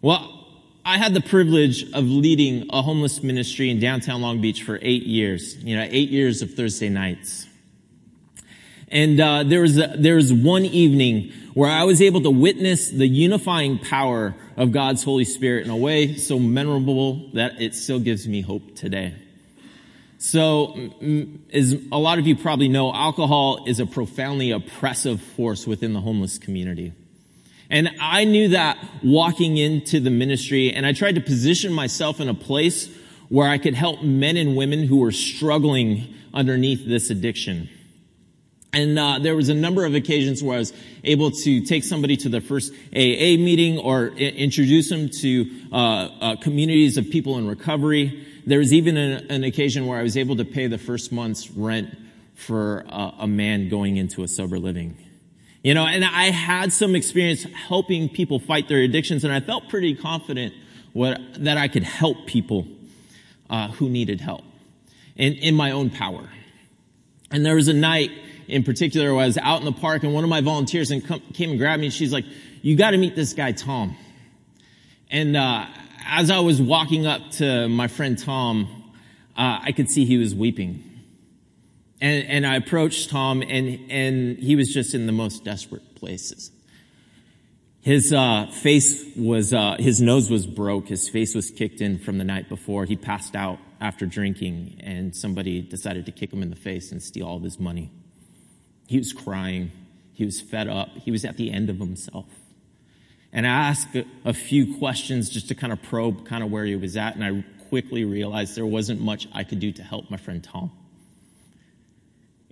Well, 0.01 0.47
I 0.83 0.97
had 0.97 1.13
the 1.13 1.21
privilege 1.21 1.91
of 1.93 2.05
leading 2.05 2.67
a 2.71 2.81
homeless 2.81 3.21
ministry 3.21 3.69
in 3.69 3.79
downtown 3.79 4.21
Long 4.21 4.41
Beach 4.41 4.63
for 4.63 4.79
eight 4.81 5.03
years. 5.03 5.55
You 5.63 5.77
know, 5.77 5.87
eight 5.89 6.09
years 6.09 6.41
of 6.41 6.53
Thursday 6.53 6.89
nights. 6.89 7.47
And 8.87 9.19
uh, 9.21 9.43
there 9.43 9.61
was 9.61 9.77
a, 9.77 9.95
there 9.97 10.15
was 10.15 10.33
one 10.33 10.65
evening 10.65 11.31
where 11.53 11.69
I 11.69 11.83
was 11.83 12.01
able 12.01 12.21
to 12.21 12.31
witness 12.31 12.89
the 12.89 13.07
unifying 13.07 13.77
power 13.77 14.35
of 14.57 14.71
God's 14.71 15.03
Holy 15.03 15.23
Spirit 15.23 15.65
in 15.65 15.71
a 15.71 15.77
way 15.77 16.15
so 16.15 16.39
memorable 16.39 17.29
that 17.33 17.61
it 17.61 17.75
still 17.75 17.99
gives 17.99 18.27
me 18.27 18.41
hope 18.41 18.75
today. 18.75 19.15
So, 20.23 20.75
as 21.51 21.75
a 21.91 21.97
lot 21.97 22.19
of 22.19 22.27
you 22.27 22.35
probably 22.35 22.67
know, 22.67 22.93
alcohol 22.93 23.65
is 23.65 23.79
a 23.79 23.87
profoundly 23.87 24.51
oppressive 24.51 25.19
force 25.19 25.65
within 25.65 25.93
the 25.93 25.99
homeless 25.99 26.37
community. 26.37 26.93
And 27.71 27.89
I 27.99 28.25
knew 28.25 28.49
that 28.49 28.77
walking 29.03 29.57
into 29.57 29.99
the 29.99 30.11
ministry, 30.11 30.71
and 30.73 30.85
I 30.85 30.93
tried 30.93 31.15
to 31.15 31.21
position 31.21 31.73
myself 31.73 32.19
in 32.19 32.29
a 32.29 32.35
place 32.35 32.87
where 33.29 33.49
I 33.49 33.57
could 33.57 33.73
help 33.73 34.03
men 34.03 34.37
and 34.37 34.55
women 34.55 34.83
who 34.83 34.97
were 34.97 35.11
struggling 35.11 36.13
underneath 36.35 36.85
this 36.85 37.09
addiction. 37.09 37.67
And 38.73 38.99
uh, 38.99 39.17
there 39.17 39.35
was 39.35 39.49
a 39.49 39.55
number 39.55 39.85
of 39.85 39.95
occasions 39.95 40.43
where 40.43 40.57
I 40.57 40.59
was 40.59 40.73
able 41.03 41.31
to 41.31 41.61
take 41.61 41.83
somebody 41.83 42.15
to 42.17 42.29
their 42.29 42.41
first 42.41 42.71
AA 42.93 43.41
meeting 43.41 43.79
or 43.79 44.11
I- 44.11 44.17
introduce 44.19 44.87
them 44.87 45.09
to 45.09 45.51
uh, 45.71 45.75
uh, 45.75 46.35
communities 46.35 46.97
of 46.97 47.09
people 47.09 47.39
in 47.39 47.47
recovery. 47.47 48.27
There 48.45 48.59
was 48.59 48.73
even 48.73 48.97
an, 48.97 49.27
an, 49.29 49.43
occasion 49.43 49.85
where 49.85 49.99
I 49.99 50.03
was 50.03 50.17
able 50.17 50.35
to 50.37 50.45
pay 50.45 50.67
the 50.67 50.77
first 50.77 51.11
month's 51.11 51.51
rent 51.51 51.95
for 52.35 52.85
a 52.89 53.27
man 53.27 53.69
going 53.69 53.97
into 53.97 54.23
a 54.23 54.27
sober 54.27 54.57
living. 54.57 54.97
You 55.63 55.75
know, 55.75 55.85
and 55.85 56.03
I 56.03 56.31
had 56.31 56.73
some 56.73 56.95
experience 56.95 57.43
helping 57.43 58.09
people 58.09 58.39
fight 58.39 58.67
their 58.67 58.79
addictions, 58.79 59.23
and 59.23 59.31
I 59.31 59.41
felt 59.41 59.69
pretty 59.69 59.93
confident 59.93 60.55
what, 60.93 61.19
that 61.35 61.57
I 61.57 61.67
could 61.67 61.83
help 61.83 62.25
people 62.25 62.67
uh, 63.49 63.67
who 63.69 63.89
needed 63.89 64.21
help 64.21 64.43
in, 65.15 65.33
in 65.33 65.55
my 65.55 65.71
own 65.71 65.91
power. 65.91 66.27
And 67.29 67.45
there 67.45 67.55
was 67.55 67.67
a 67.67 67.73
night 67.73 68.11
in 68.47 68.63
particular 68.63 69.13
where 69.13 69.23
I 69.23 69.27
was 69.27 69.37
out 69.37 69.59
in 69.59 69.65
the 69.65 69.71
park, 69.71 70.03
and 70.03 70.13
one 70.13 70.23
of 70.23 70.29
my 70.29 70.41
volunteers 70.41 70.89
came 70.89 71.51
and 71.51 71.59
grabbed 71.59 71.79
me, 71.79 71.87
and 71.87 71.93
she's 71.93 72.11
like, 72.11 72.25
"You 72.61 72.75
got 72.75 72.91
to 72.91 72.97
meet 72.97 73.15
this 73.15 73.33
guy, 73.33 73.51
Tom." 73.51 73.95
And 75.09 75.37
uh, 75.37 75.67
as 76.05 76.29
I 76.29 76.39
was 76.39 76.61
walking 76.61 77.05
up 77.05 77.31
to 77.31 77.67
my 77.67 77.87
friend 77.87 78.17
Tom, 78.17 78.91
uh, 79.37 79.59
I 79.61 79.71
could 79.71 79.89
see 79.89 80.05
he 80.05 80.17
was 80.17 80.35
weeping. 80.35 80.83
And, 81.99 82.27
and 82.27 82.47
I 82.47 82.55
approached 82.55 83.09
Tom, 83.09 83.41
and, 83.41 83.79
and 83.91 84.37
he 84.37 84.55
was 84.55 84.73
just 84.73 84.95
in 84.95 85.05
the 85.05 85.11
most 85.11 85.43
desperate 85.43 85.95
places. 85.95 86.51
His 87.81 88.13
uh, 88.13 88.47
face 88.51 89.03
was, 89.15 89.53
uh, 89.53 89.75
his 89.79 90.01
nose 90.01 90.29
was 90.29 90.45
broke. 90.45 90.87
His 90.87 91.09
face 91.09 91.33
was 91.33 91.49
kicked 91.49 91.81
in 91.81 91.99
from 91.99 92.17
the 92.17 92.23
night 92.23 92.49
before. 92.49 92.85
He 92.85 92.95
passed 92.95 93.35
out 93.35 93.59
after 93.79 94.05
drinking, 94.05 94.79
and 94.83 95.15
somebody 95.15 95.61
decided 95.61 96.05
to 96.05 96.11
kick 96.11 96.31
him 96.31 96.43
in 96.43 96.49
the 96.49 96.55
face 96.55 96.91
and 96.91 97.01
steal 97.01 97.27
all 97.27 97.37
of 97.37 97.43
his 97.43 97.59
money. 97.59 97.91
He 98.87 98.97
was 98.97 99.13
crying. 99.13 99.71
He 100.13 100.25
was 100.25 100.41
fed 100.41 100.67
up. 100.67 100.89
He 100.97 101.11
was 101.11 101.25
at 101.25 101.37
the 101.37 101.51
end 101.51 101.69
of 101.69 101.77
himself. 101.77 102.25
And 103.33 103.47
I 103.47 103.69
asked 103.69 103.95
a, 103.95 104.05
a 104.25 104.33
few 104.33 104.77
questions 104.77 105.29
just 105.29 105.47
to 105.49 105.55
kind 105.55 105.71
of 105.71 105.81
probe 105.81 106.25
kind 106.25 106.43
of 106.43 106.51
where 106.51 106.65
he 106.65 106.75
was 106.75 106.97
at, 106.97 107.15
and 107.15 107.23
I 107.23 107.43
quickly 107.69 108.03
realized 108.03 108.55
there 108.55 108.65
wasn't 108.65 108.99
much 108.99 109.27
I 109.33 109.43
could 109.43 109.59
do 109.59 109.71
to 109.71 109.83
help 109.83 110.11
my 110.11 110.17
friend 110.17 110.43
Tom. 110.43 110.71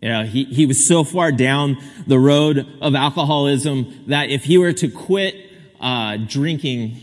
You 0.01 0.09
know, 0.09 0.23
he, 0.23 0.45
he 0.45 0.65
was 0.65 0.87
so 0.87 1.03
far 1.03 1.33
down 1.33 1.77
the 2.07 2.17
road 2.17 2.65
of 2.81 2.95
alcoholism 2.95 4.05
that 4.07 4.29
if 4.29 4.45
he 4.45 4.57
were 4.57 4.71
to 4.71 4.89
quit 4.89 5.35
uh, 5.81 6.15
drinking, 6.15 6.95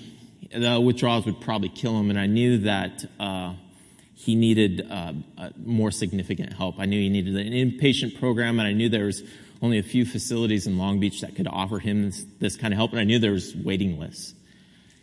the 0.51 0.81
withdrawals 0.81 1.27
would 1.27 1.41
probably 1.43 1.69
kill 1.69 1.99
him. 2.01 2.09
And 2.09 2.19
I 2.19 2.25
knew 2.25 2.59
that 2.59 3.05
uh, 3.21 3.53
he 4.15 4.35
needed 4.35 4.87
uh, 4.91 5.13
more 5.63 5.91
significant 5.91 6.55
help. 6.55 6.77
I 6.79 6.87
knew 6.87 6.99
he 6.99 7.11
needed 7.11 7.37
an 7.37 7.53
inpatient 7.53 8.19
program, 8.19 8.59
and 8.59 8.67
I 8.67 8.73
knew 8.73 8.89
there 8.89 9.05
was 9.05 9.23
only 9.63 9.79
a 9.79 9.83
few 9.83 10.05
facilities 10.05 10.67
in 10.67 10.79
Long 10.79 11.01
Beach 11.01 11.21
that 11.23 11.35
could 11.35 11.49
offer 11.49 11.79
him 11.79 12.07
this, 12.07 12.25
this 12.39 12.57
kind 12.57 12.73
of 12.73 12.79
help, 12.79 12.93
and 12.93 13.01
I 13.01 13.05
knew 13.05 13.19
there 13.19 13.33
was 13.33 13.55
waiting 13.55 13.99
lists. 13.99 14.35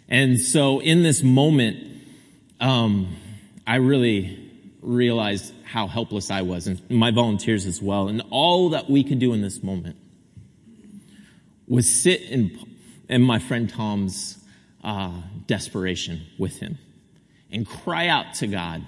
And 0.08 0.40
so, 0.40 0.80
in 0.80 1.04
this 1.04 1.24
moment, 1.24 1.78
um, 2.60 3.16
I 3.66 3.76
really 3.78 4.52
realized 4.82 5.54
how 5.64 5.88
helpless 5.88 6.30
I 6.30 6.42
was, 6.42 6.68
and 6.68 6.82
my 6.90 7.12
volunteers 7.12 7.66
as 7.66 7.82
well. 7.82 8.08
And 8.08 8.22
all 8.30 8.70
that 8.70 8.90
we 8.90 9.04
could 9.04 9.20
do 9.20 9.34
in 9.34 9.42
this 9.42 9.64
moment 9.64 9.96
was 11.68 11.90
sit 11.90 12.22
in, 12.24 12.60
in 13.10 13.22
my 13.22 13.40
friend 13.40 13.70
Tom's 13.70 14.38
uh, 14.84 15.22
desperation 15.48 16.22
with 16.38 16.60
him 16.60 16.78
and 17.52 17.68
cry 17.68 18.08
out 18.08 18.34
to 18.36 18.48
God, 18.48 18.86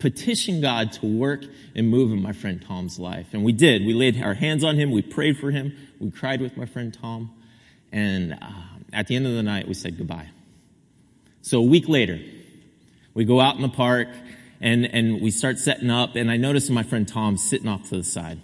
petition 0.00 0.60
God 0.60 0.92
to 0.92 1.06
work 1.06 1.44
and 1.76 1.88
move 1.88 2.10
in 2.10 2.20
my 2.20 2.32
friend 2.32 2.62
Tom's 2.66 2.98
life. 2.98 3.28
And 3.32 3.44
we 3.44 3.52
did. 3.52 3.86
We 3.86 3.92
laid 3.92 4.20
our 4.20 4.34
hands 4.34 4.64
on 4.64 4.76
him, 4.76 4.90
we 4.90 5.02
prayed 5.02 5.38
for 5.38 5.50
him, 5.50 5.76
we 6.00 6.10
cried 6.10 6.40
with 6.40 6.56
my 6.56 6.66
friend 6.66 6.92
Tom, 6.92 7.30
and 7.92 8.32
uh, 8.32 8.70
at 8.92 9.06
the 9.06 9.16
end 9.16 9.26
of 9.26 9.34
the 9.34 9.42
night, 9.42 9.68
we 9.68 9.74
said 9.74 9.96
goodbye. 9.96 10.28
So 11.42 11.58
a 11.58 11.62
week 11.62 11.88
later, 11.88 12.18
we 13.14 13.24
go 13.24 13.40
out 13.40 13.56
in 13.56 13.62
the 13.62 13.68
park 13.68 14.08
and, 14.60 14.84
and 14.86 15.20
we 15.20 15.30
start 15.30 15.58
setting 15.58 15.90
up, 15.90 16.16
and 16.16 16.30
I 16.30 16.36
notice 16.36 16.68
my 16.70 16.82
friend 16.82 17.06
Tom 17.06 17.36
sitting 17.36 17.68
off 17.68 17.88
to 17.90 17.96
the 17.96 18.04
side. 18.04 18.40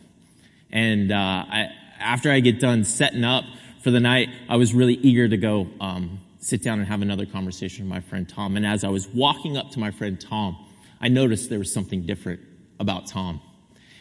And 0.70 1.12
uh, 1.12 1.16
I, 1.16 1.68
after 1.98 2.30
I 2.30 2.40
get 2.40 2.60
done 2.60 2.84
setting 2.84 3.24
up 3.24 3.44
for 3.82 3.90
the 3.90 4.00
night, 4.00 4.28
I 4.48 4.56
was 4.56 4.74
really 4.74 4.94
eager 4.94 5.28
to 5.28 5.36
go 5.36 5.68
um, 5.80 6.20
sit 6.38 6.62
down 6.62 6.78
and 6.78 6.88
have 6.88 7.02
another 7.02 7.26
conversation 7.26 7.84
with 7.84 7.90
my 7.90 8.00
friend 8.00 8.28
Tom. 8.28 8.56
And 8.56 8.66
as 8.66 8.84
I 8.84 8.88
was 8.88 9.08
walking 9.08 9.56
up 9.56 9.70
to 9.72 9.78
my 9.78 9.90
friend 9.90 10.20
Tom, 10.20 10.56
I 11.00 11.08
noticed 11.08 11.50
there 11.50 11.58
was 11.58 11.72
something 11.72 12.02
different 12.02 12.40
about 12.78 13.06
Tom. 13.06 13.40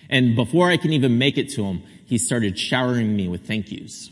And 0.10 0.36
before 0.36 0.70
I 0.70 0.78
can 0.78 0.94
even 0.94 1.18
make 1.18 1.38
it 1.38 1.50
to 1.52 1.64
him, 1.64 1.84
he 2.06 2.18
started 2.18 2.58
showering 2.58 3.16
me 3.16 3.28
with 3.28 3.48
thank 3.48 3.72
yous. 3.72 4.12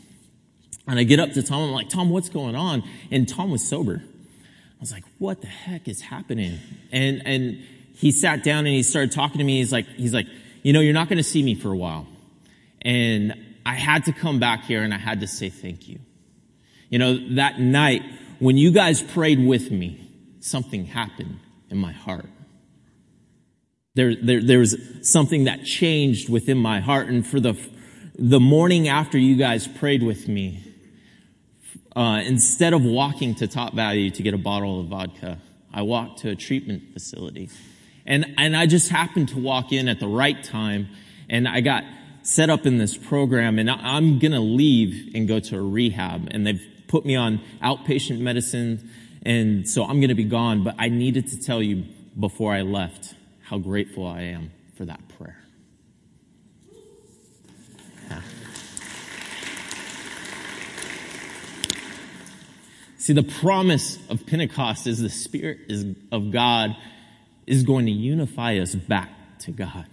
And 0.87 0.99
I 0.99 1.03
get 1.03 1.19
up 1.19 1.31
to 1.33 1.43
Tom, 1.43 1.63
I'm 1.63 1.71
like, 1.71 1.89
Tom, 1.89 2.09
what's 2.09 2.29
going 2.29 2.55
on? 2.55 2.83
And 3.11 3.27
Tom 3.27 3.51
was 3.51 3.67
sober. 3.67 4.01
I 4.03 4.79
was 4.79 4.91
like, 4.91 5.05
what 5.17 5.41
the 5.41 5.47
heck 5.47 5.87
is 5.87 6.01
happening? 6.01 6.59
And, 6.91 7.21
and 7.25 7.63
he 7.95 8.11
sat 8.11 8.43
down 8.43 8.59
and 8.59 8.75
he 8.75 8.83
started 8.83 9.11
talking 9.11 9.37
to 9.37 9.43
me. 9.43 9.59
He's 9.59 9.71
like, 9.71 9.87
he's 9.87 10.13
like, 10.13 10.27
you 10.61 10.73
know, 10.73 10.81
you're 10.81 10.93
not 10.93 11.07
going 11.07 11.17
to 11.17 11.23
see 11.23 11.41
me 11.41 11.55
for 11.55 11.71
a 11.71 11.77
while. 11.77 12.07
And 12.81 13.33
I 13.65 13.75
had 13.75 14.05
to 14.05 14.11
come 14.11 14.39
back 14.39 14.65
here 14.65 14.83
and 14.83 14.93
I 14.93 14.97
had 14.97 15.21
to 15.21 15.27
say 15.27 15.49
thank 15.49 15.87
you. 15.87 15.99
You 16.89 16.99
know, 16.99 17.35
that 17.35 17.59
night 17.59 18.01
when 18.39 18.57
you 18.57 18.71
guys 18.71 19.01
prayed 19.01 19.39
with 19.39 19.71
me, 19.71 20.09
something 20.41 20.85
happened 20.85 21.39
in 21.69 21.77
my 21.77 21.93
heart. 21.93 22.25
There, 23.95 24.15
there, 24.15 24.41
there 24.41 24.59
was 24.59 24.75
something 25.03 25.43
that 25.43 25.65
changed 25.65 26.29
within 26.29 26.57
my 26.57 26.79
heart. 26.79 27.07
And 27.07 27.25
for 27.25 27.39
the, 27.39 27.55
the 28.17 28.39
morning 28.39 28.88
after 28.88 29.17
you 29.17 29.35
guys 29.35 29.67
prayed 29.67 30.01
with 30.01 30.27
me, 30.27 30.63
uh, 31.95 32.21
instead 32.25 32.73
of 32.73 32.83
walking 32.83 33.35
to 33.35 33.47
Top 33.47 33.73
Value 33.73 34.09
to 34.09 34.23
get 34.23 34.33
a 34.33 34.38
bottle 34.38 34.79
of 34.79 34.88
vodka, 34.88 35.39
I 35.71 35.83
walked 35.83 36.19
to 36.19 36.29
a 36.29 36.35
treatment 36.35 36.93
facility 36.93 37.50
and, 38.05 38.33
and 38.38 38.55
I 38.55 38.65
just 38.65 38.89
happened 38.89 39.29
to 39.29 39.39
walk 39.39 39.71
in 39.71 39.88
at 39.88 40.00
the 40.00 40.07
right 40.07 40.43
time 40.43 40.89
and 41.29 41.47
I 41.47 41.62
got 41.62 41.83
set 42.23 42.50
up 42.50 42.65
in 42.65 42.77
this 42.77 42.97
program 42.97 43.59
and 43.59 43.69
I'm 43.69 44.19
going 44.19 44.31
to 44.31 44.39
leave 44.39 45.15
and 45.15 45.27
go 45.27 45.39
to 45.39 45.57
a 45.57 45.62
rehab 45.62 46.27
and 46.31 46.45
they've 46.45 46.62
put 46.88 47.05
me 47.05 47.15
on 47.15 47.41
outpatient 47.62 48.19
medicine. 48.19 48.89
And 49.25 49.67
so 49.67 49.83
I'm 49.83 50.00
going 50.00 50.09
to 50.09 50.15
be 50.15 50.25
gone, 50.25 50.63
but 50.63 50.75
I 50.77 50.89
needed 50.89 51.27
to 51.29 51.39
tell 51.39 51.62
you 51.62 51.85
before 52.19 52.53
I 52.53 52.62
left 52.62 53.15
how 53.43 53.57
grateful 53.57 54.07
I 54.07 54.21
am 54.21 54.51
for 54.75 54.85
that 54.85 55.01
prayer. 55.17 55.38
Yeah. 58.09 58.21
See, 62.97 63.13
the 63.13 63.23
promise 63.23 64.00
of 64.09 64.25
Pentecost 64.25 64.88
is 64.88 65.01
the 65.01 65.09
Spirit 65.09 65.59
is, 65.67 65.85
of 66.12 66.31
God 66.31 66.75
is 67.45 67.63
going 67.63 67.85
to 67.85 67.91
unify 67.91 68.57
us 68.59 68.73
back 68.73 69.09
to 69.39 69.51
God. 69.51 69.85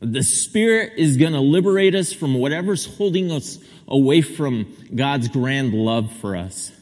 The 0.00 0.22
Spirit 0.22 0.94
is 0.96 1.18
going 1.18 1.34
to 1.34 1.40
liberate 1.40 1.94
us 1.94 2.12
from 2.12 2.34
whatever's 2.34 2.86
holding 2.96 3.30
us 3.30 3.58
away 3.86 4.22
from 4.22 4.74
God's 4.94 5.28
grand 5.28 5.74
love 5.74 6.10
for 6.14 6.34
us. 6.34 6.72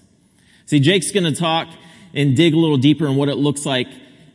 See, 0.67 0.79
Jake's 0.79 1.11
going 1.11 1.25
to 1.25 1.39
talk 1.39 1.69
and 2.15 2.37
dig 2.37 2.55
a 2.55 2.57
little 2.57 2.77
deeper 2.77 3.07
in 3.09 3.17
what 3.17 3.29
it 3.29 3.35
looks 3.35 3.67
like 3.67 3.89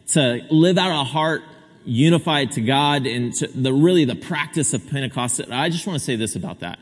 to 0.09 0.45
live 0.50 0.77
out 0.77 0.91
a 0.91 1.03
heart 1.03 1.41
unified 1.83 2.51
to 2.53 2.62
God 2.62 3.05
and 3.05 3.33
to 3.35 3.47
the 3.47 3.74
really 3.74 4.05
the 4.05 4.15
practice 4.15 4.74
of 4.74 4.88
Pentecost. 4.89 5.41
I 5.51 5.69
just 5.69 5.85
want 5.85 6.00
to 6.00 6.03
say 6.03 6.15
this 6.15 6.35
about 6.35 6.59
that. 6.59 6.79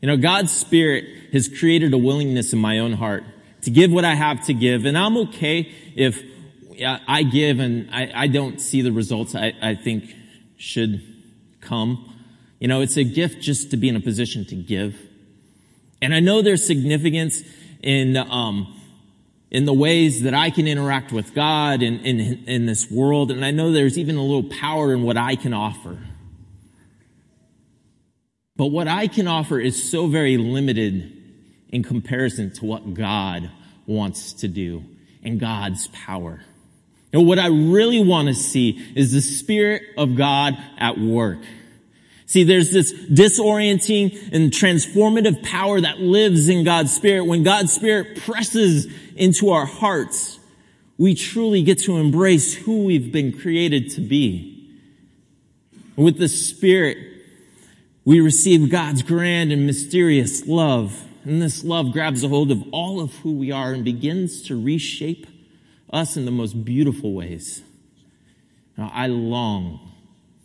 You 0.00 0.08
know, 0.08 0.16
God's 0.16 0.52
Spirit 0.52 1.04
has 1.32 1.48
created 1.48 1.94
a 1.94 1.98
willingness 1.98 2.52
in 2.52 2.58
my 2.58 2.80
own 2.80 2.92
heart 2.92 3.24
to 3.62 3.70
give 3.70 3.92
what 3.92 4.04
I 4.04 4.14
have 4.14 4.44
to 4.46 4.54
give. 4.54 4.84
And 4.84 4.98
I'm 4.98 5.16
okay 5.18 5.72
if 5.94 6.22
I 6.84 7.22
give 7.22 7.60
and 7.60 7.88
I, 7.92 8.10
I 8.14 8.26
don't 8.26 8.60
see 8.60 8.82
the 8.82 8.90
results 8.90 9.34
I, 9.34 9.52
I 9.62 9.74
think 9.76 10.14
should 10.56 11.02
come. 11.60 12.12
You 12.58 12.68
know, 12.68 12.80
it's 12.80 12.96
a 12.96 13.04
gift 13.04 13.40
just 13.40 13.70
to 13.70 13.76
be 13.76 13.88
in 13.88 13.96
a 13.96 14.00
position 14.00 14.44
to 14.46 14.56
give. 14.56 14.96
And 16.00 16.12
I 16.12 16.20
know 16.20 16.42
there's 16.42 16.66
significance 16.66 17.42
in, 17.82 18.16
um, 18.16 18.74
in 19.52 19.66
the 19.66 19.72
ways 19.74 20.22
that 20.22 20.32
I 20.32 20.48
can 20.48 20.66
interact 20.66 21.12
with 21.12 21.34
God 21.34 21.82
in, 21.82 22.00
in, 22.00 22.44
in 22.46 22.64
this 22.64 22.90
world. 22.90 23.30
And 23.30 23.44
I 23.44 23.50
know 23.50 23.70
there's 23.70 23.98
even 23.98 24.16
a 24.16 24.22
little 24.22 24.48
power 24.48 24.94
in 24.94 25.02
what 25.02 25.18
I 25.18 25.36
can 25.36 25.52
offer. 25.52 25.98
But 28.56 28.68
what 28.68 28.88
I 28.88 29.08
can 29.08 29.28
offer 29.28 29.60
is 29.60 29.90
so 29.90 30.06
very 30.06 30.38
limited 30.38 31.12
in 31.68 31.82
comparison 31.82 32.50
to 32.54 32.64
what 32.64 32.94
God 32.94 33.50
wants 33.86 34.32
to 34.34 34.48
do 34.48 34.84
and 35.22 35.38
God's 35.38 35.86
power. 35.88 36.40
And 37.12 37.26
what 37.26 37.38
I 37.38 37.48
really 37.48 38.02
want 38.02 38.28
to 38.28 38.34
see 38.34 38.82
is 38.96 39.12
the 39.12 39.20
Spirit 39.20 39.82
of 39.98 40.16
God 40.16 40.56
at 40.78 40.98
work. 40.98 41.40
See, 42.32 42.44
there's 42.44 42.70
this 42.70 42.94
disorienting 42.94 44.32
and 44.32 44.50
transformative 44.50 45.42
power 45.42 45.78
that 45.78 46.00
lives 46.00 46.48
in 46.48 46.64
God's 46.64 46.90
Spirit. 46.90 47.26
When 47.26 47.42
God's 47.42 47.74
Spirit 47.74 48.22
presses 48.22 48.86
into 49.16 49.50
our 49.50 49.66
hearts, 49.66 50.40
we 50.96 51.14
truly 51.14 51.62
get 51.62 51.80
to 51.80 51.98
embrace 51.98 52.54
who 52.54 52.84
we've 52.84 53.12
been 53.12 53.38
created 53.38 53.90
to 53.90 54.00
be. 54.00 54.66
With 55.94 56.16
the 56.16 56.26
Spirit, 56.26 56.96
we 58.06 58.22
receive 58.22 58.70
God's 58.70 59.02
grand 59.02 59.52
and 59.52 59.66
mysterious 59.66 60.46
love. 60.46 61.04
And 61.24 61.42
this 61.42 61.62
love 61.62 61.92
grabs 61.92 62.24
a 62.24 62.28
hold 62.28 62.50
of 62.50 62.64
all 62.72 63.02
of 63.02 63.14
who 63.16 63.34
we 63.34 63.52
are 63.52 63.74
and 63.74 63.84
begins 63.84 64.40
to 64.44 64.58
reshape 64.58 65.26
us 65.92 66.16
in 66.16 66.24
the 66.24 66.30
most 66.30 66.64
beautiful 66.64 67.12
ways. 67.12 67.62
Now, 68.78 68.90
I 68.94 69.08
long 69.08 69.92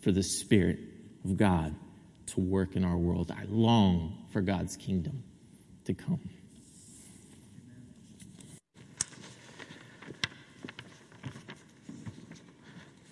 for 0.02 0.12
the 0.12 0.22
Spirit 0.22 0.80
of 1.28 1.36
God 1.36 1.74
to 2.24 2.40
work 2.40 2.74
in 2.74 2.84
our 2.84 2.96
world. 2.96 3.30
I 3.30 3.44
long 3.48 4.24
for 4.30 4.40
God's 4.40 4.78
kingdom 4.78 5.22
to 5.84 5.92
come. 5.92 6.20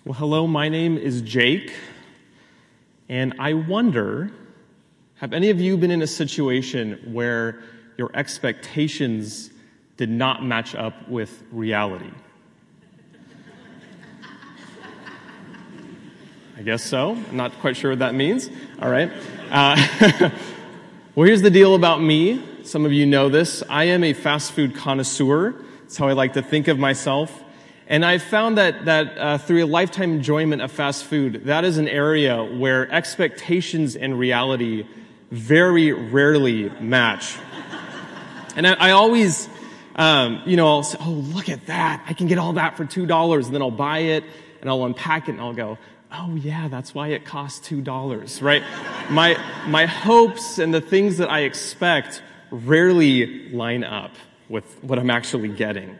Well, 0.03 0.15
hello, 0.15 0.47
my 0.47 0.67
name 0.67 0.97
is 0.97 1.21
Jake, 1.21 1.71
and 3.07 3.35
I 3.37 3.53
wonder 3.53 4.31
have 5.17 5.33
any 5.33 5.49
of 5.51 5.59
you 5.59 5.77
been 5.77 5.91
in 5.91 6.01
a 6.01 6.07
situation 6.07 7.11
where 7.11 7.61
your 7.97 8.09
expectations 8.15 9.51
did 9.97 10.09
not 10.09 10.43
match 10.43 10.73
up 10.75 11.07
with 11.09 11.43
reality? 11.51 12.11
I 16.57 16.63
guess 16.63 16.83
so. 16.83 17.11
I'm 17.11 17.37
not 17.37 17.53
quite 17.59 17.77
sure 17.77 17.91
what 17.91 17.99
that 17.99 18.15
means. 18.15 18.49
All 18.81 18.89
right. 18.89 19.11
Uh, 19.51 19.77
well, 21.15 21.27
here's 21.27 21.43
the 21.43 21.51
deal 21.51 21.75
about 21.75 22.01
me. 22.01 22.43
Some 22.63 22.83
of 22.83 22.91
you 22.91 23.05
know 23.05 23.29
this. 23.29 23.61
I 23.69 23.83
am 23.83 24.03
a 24.03 24.13
fast 24.13 24.53
food 24.53 24.75
connoisseur. 24.75 25.53
That's 25.81 25.97
how 25.97 26.07
I 26.07 26.13
like 26.13 26.33
to 26.33 26.41
think 26.41 26.67
of 26.67 26.79
myself. 26.79 27.43
And 27.85 28.03
I've 28.03 28.23
found 28.23 28.57
that, 28.57 28.85
that 28.85 29.17
uh, 29.19 29.37
through 29.37 29.65
a 29.65 29.67
lifetime 29.67 30.13
enjoyment 30.13 30.63
of 30.63 30.71
fast 30.71 31.05
food, 31.05 31.43
that 31.45 31.63
is 31.63 31.77
an 31.77 31.87
area 31.87 32.43
where 32.43 32.91
expectations 32.91 33.95
and 33.95 34.17
reality 34.17 34.87
very 35.29 35.91
rarely 35.91 36.71
match. 36.79 37.37
And 38.55 38.65
I, 38.65 38.73
I 38.73 38.91
always, 38.91 39.47
um, 39.95 40.41
you 40.47 40.57
know, 40.57 40.67
I'll 40.67 40.81
say, 40.81 40.97
oh, 41.01 41.11
look 41.11 41.49
at 41.49 41.67
that. 41.67 42.03
I 42.07 42.13
can 42.13 42.25
get 42.25 42.39
all 42.39 42.53
that 42.53 42.77
for 42.77 42.85
$2. 42.85 43.45
And 43.45 43.53
then 43.53 43.61
I'll 43.61 43.69
buy 43.69 43.99
it 43.99 44.23
and 44.61 44.71
I'll 44.71 44.85
unpack 44.85 45.29
it 45.29 45.33
and 45.33 45.41
I'll 45.41 45.53
go, 45.53 45.77
oh 46.11 46.35
yeah, 46.35 46.67
that's 46.67 46.93
why 46.93 47.09
it 47.09 47.25
costs 47.25 47.67
$2, 47.67 48.41
right? 48.41 48.63
my, 49.09 49.37
my 49.67 49.85
hopes 49.85 50.57
and 50.59 50.73
the 50.73 50.81
things 50.81 51.17
that 51.17 51.29
I 51.29 51.41
expect 51.41 52.21
rarely 52.51 53.49
line 53.49 53.83
up 53.83 54.11
with 54.49 54.83
what 54.83 54.99
I'm 54.99 55.09
actually 55.09 55.49
getting. 55.49 55.97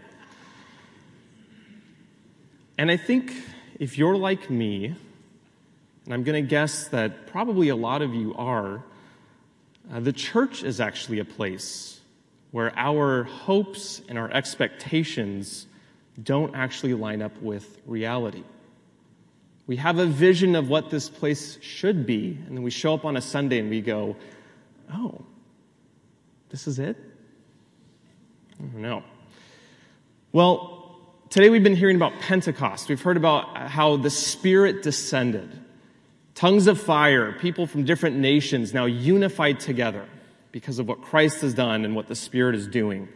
And 2.77 2.91
I 2.91 2.97
think 2.97 3.33
if 3.79 3.97
you're 3.97 4.15
like 4.15 4.49
me, 4.49 4.95
and 6.05 6.13
I'm 6.13 6.23
going 6.23 6.41
to 6.41 6.47
guess 6.47 6.87
that 6.89 7.27
probably 7.27 7.69
a 7.69 7.75
lot 7.75 8.01
of 8.01 8.13
you 8.13 8.33
are, 8.35 8.83
uh, 9.91 9.99
the 9.99 10.13
church 10.13 10.63
is 10.63 10.79
actually 10.79 11.19
a 11.19 11.25
place 11.25 11.99
where 12.51 12.71
our 12.77 13.23
hopes 13.23 14.01
and 14.07 14.17
our 14.17 14.31
expectations 14.31 15.67
don't 16.21 16.55
actually 16.55 16.93
line 16.93 17.21
up 17.21 17.39
with 17.41 17.79
reality. 17.85 18.43
We 19.67 19.75
have 19.75 19.99
a 19.99 20.05
vision 20.05 20.55
of 20.55 20.69
what 20.69 20.89
this 20.89 21.09
place 21.09 21.57
should 21.61 22.05
be, 22.05 22.39
and 22.47 22.55
then 22.55 22.63
we 22.63 22.71
show 22.71 22.93
up 22.93 23.03
on 23.03 23.17
a 23.17 23.21
Sunday 23.21 23.59
and 23.59 23.69
we 23.69 23.81
go, 23.81 24.15
oh, 24.93 25.25
this 26.49 26.67
is 26.67 26.79
it? 26.79 26.95
Know. 28.73 29.03
Well, 30.31 30.99
today 31.29 31.49
we've 31.49 31.63
been 31.63 31.75
hearing 31.75 31.97
about 31.97 32.13
Pentecost. 32.21 32.87
We've 32.87 33.01
heard 33.01 33.17
about 33.17 33.57
how 33.67 33.97
the 33.97 34.09
Spirit 34.09 34.83
descended. 34.83 35.51
Tongues 36.33 36.67
of 36.67 36.79
fire, 36.79 37.33
people 37.33 37.67
from 37.67 37.83
different 37.83 38.15
nations 38.15 38.73
now 38.73 38.85
unified 38.85 39.59
together 39.59 40.05
because 40.53 40.79
of 40.79 40.87
what 40.87 41.01
Christ 41.01 41.41
has 41.41 41.53
done 41.53 41.83
and 41.83 41.93
what 41.93 42.07
the 42.07 42.15
Spirit 42.15 42.55
is 42.55 42.67
doing. 42.67 43.09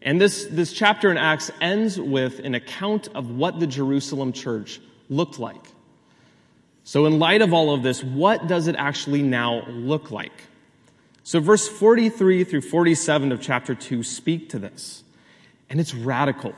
And 0.00 0.20
this, 0.20 0.46
this 0.46 0.72
chapter 0.72 1.10
in 1.10 1.16
Acts 1.16 1.50
ends 1.60 1.98
with 1.98 2.38
an 2.38 2.54
account 2.54 3.08
of 3.14 3.30
what 3.30 3.58
the 3.58 3.66
Jerusalem 3.66 4.32
church 4.32 4.80
looked 5.12 5.38
like. 5.38 5.64
So, 6.84 7.06
in 7.06 7.18
light 7.18 7.42
of 7.42 7.52
all 7.52 7.72
of 7.72 7.82
this, 7.82 8.02
what 8.02 8.48
does 8.48 8.66
it 8.66 8.74
actually 8.76 9.22
now 9.22 9.64
look 9.68 10.10
like? 10.10 10.32
So, 11.22 11.38
verse 11.38 11.68
43 11.68 12.44
through 12.44 12.62
47 12.62 13.30
of 13.30 13.40
chapter 13.40 13.74
2 13.74 14.02
speak 14.02 14.48
to 14.50 14.58
this. 14.58 15.04
And 15.70 15.80
it's 15.80 15.94
radical. 15.94 16.54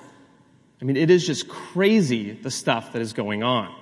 I 0.81 0.85
mean, 0.85 0.97
it 0.97 1.11
is 1.11 1.27
just 1.27 1.49
crazy 1.49 2.33
the 2.33 2.51
stuff 2.51 2.93
that 2.93 3.03
is 3.03 3.13
going 3.13 3.43
on. 3.43 3.75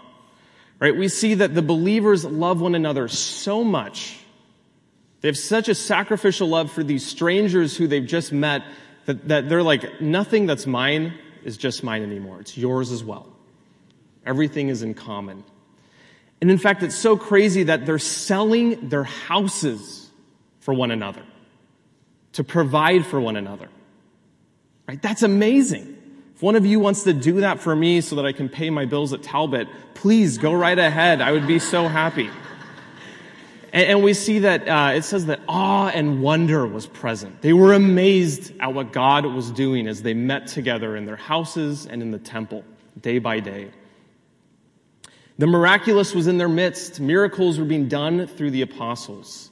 Right? 0.81 0.97
We 0.97 1.09
see 1.09 1.35
that 1.35 1.55
the 1.55 1.63
believers 1.63 2.25
love 2.25 2.61
one 2.61 2.75
another 2.75 3.07
so 3.07 3.63
much. 3.63 4.19
They 5.21 5.29
have 5.29 5.39
such 5.39 5.69
a 5.69 5.77
sacrificial 5.77 6.49
love 6.49 6.73
for 6.73 6.83
these 6.83 7.07
strangers 7.07 7.77
who 7.77 7.87
they've 7.87 8.05
just 8.05 8.33
met 8.33 8.65
that, 9.07 9.29
that 9.29 9.49
they're 9.49 9.63
like, 9.63 10.01
nothing 10.01 10.47
that's 10.47 10.67
mine 10.67 11.15
is 11.45 11.57
just 11.57 11.85
mine 11.85 12.03
anymore. 12.03 12.41
It's 12.41 12.59
yours 12.59 12.91
as 12.91 13.05
well. 13.05 13.33
Everything 14.25 14.69
is 14.69 14.83
in 14.83 14.95
common. 14.95 15.45
And 16.41 16.51
in 16.51 16.59
fact, 16.59 16.83
it's 16.83 16.97
so 16.97 17.17
crazy 17.17 17.65
that 17.65 17.87
they're 17.87 17.99
selling 17.99 18.89
their 18.89 19.05
houses 19.05 20.11
for 20.61 20.75
one 20.75 20.91
another 20.91 21.23
to 22.33 22.45
provide 22.45 23.07
for 23.07 23.21
one 23.21 23.37
another. 23.37 23.69
Right? 24.89 25.01
That's 25.01 25.23
amazing. 25.23 25.97
If 26.35 26.43
one 26.43 26.57
of 26.57 26.67
you 26.67 26.81
wants 26.81 27.05
to 27.05 27.13
do 27.13 27.41
that 27.41 27.61
for 27.61 27.75
me 27.75 28.01
so 28.01 28.17
that 28.17 28.27
I 28.27 28.33
can 28.33 28.49
pay 28.49 28.71
my 28.71 28.87
bills 28.87 29.13
at 29.13 29.23
Talbot, 29.23 29.69
please 29.95 30.39
go 30.39 30.53
right 30.53 30.79
ahead. 30.79 31.21
I 31.21 31.33
would 31.33 31.47
be 31.47 31.59
so 31.59 31.89
happy. 31.89 32.29
And, 33.73 33.89
and 33.89 34.03
we 34.03 34.15
see 34.15 34.41
that 34.41 34.69
uh, 34.69 34.93
it 34.95 35.03
says 35.03 35.27
that 35.27 35.41
awe 35.49 35.89
and 35.89 36.23
wonder 36.23 36.67
was 36.67 36.87
present. 36.87 37.43
They 37.43 37.53
were 37.53 37.73
amazed 37.73 38.53
at 38.61 38.75
what 38.75 38.93
God 38.93 39.27
was 39.27 39.51
doing 39.51 39.87
as 39.87 40.03
they 40.03 40.15
met 40.15 40.49
together 40.49 40.97
in 40.97 41.07
their 41.07 41.17
houses 41.17 41.87
and 41.87 42.03
in 42.03 42.11
the 42.11 42.19
temple 42.19 42.65
day 43.01 43.19
by 43.19 43.41
day. 43.41 43.71
The 45.43 45.49
miraculous 45.49 46.15
was 46.15 46.29
in 46.29 46.39
their 46.39 46.49
midst. 46.49 47.01
Miracles 47.01 47.59
were 47.59 47.65
being 47.65 47.89
done 47.89 48.29
through 48.29 48.53
the 48.53 48.63
apostles. 48.63 49.51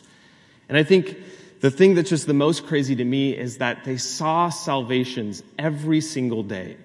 And 0.69 0.79
I 0.79 0.85
think 0.85 1.17
the 1.59 1.71
thing 1.73 1.97
that's 1.97 2.11
just 2.11 2.29
the 2.29 2.33
most 2.33 2.65
crazy 2.65 2.95
to 2.95 3.05
me 3.05 3.37
is 3.37 3.59
that 3.59 3.83
they 3.85 3.97
saw 3.97 4.51
salvations 4.51 5.43
every 5.59 6.01
single 6.01 6.45
day. 6.45 6.77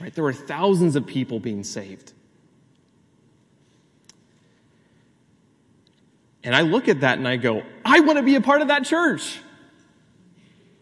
Right? 0.00 0.12
There 0.12 0.24
were 0.24 0.32
thousands 0.32 0.96
of 0.96 1.06
people 1.06 1.38
being 1.38 1.62
saved. 1.62 2.12
And 6.42 6.56
I 6.56 6.62
look 6.62 6.88
at 6.88 7.02
that 7.02 7.18
and 7.18 7.28
I 7.28 7.36
go, 7.36 7.62
I 7.84 8.00
want 8.00 8.16
to 8.18 8.24
be 8.24 8.34
a 8.34 8.40
part 8.40 8.62
of 8.62 8.66
that 8.66 8.84
church. 8.84 9.38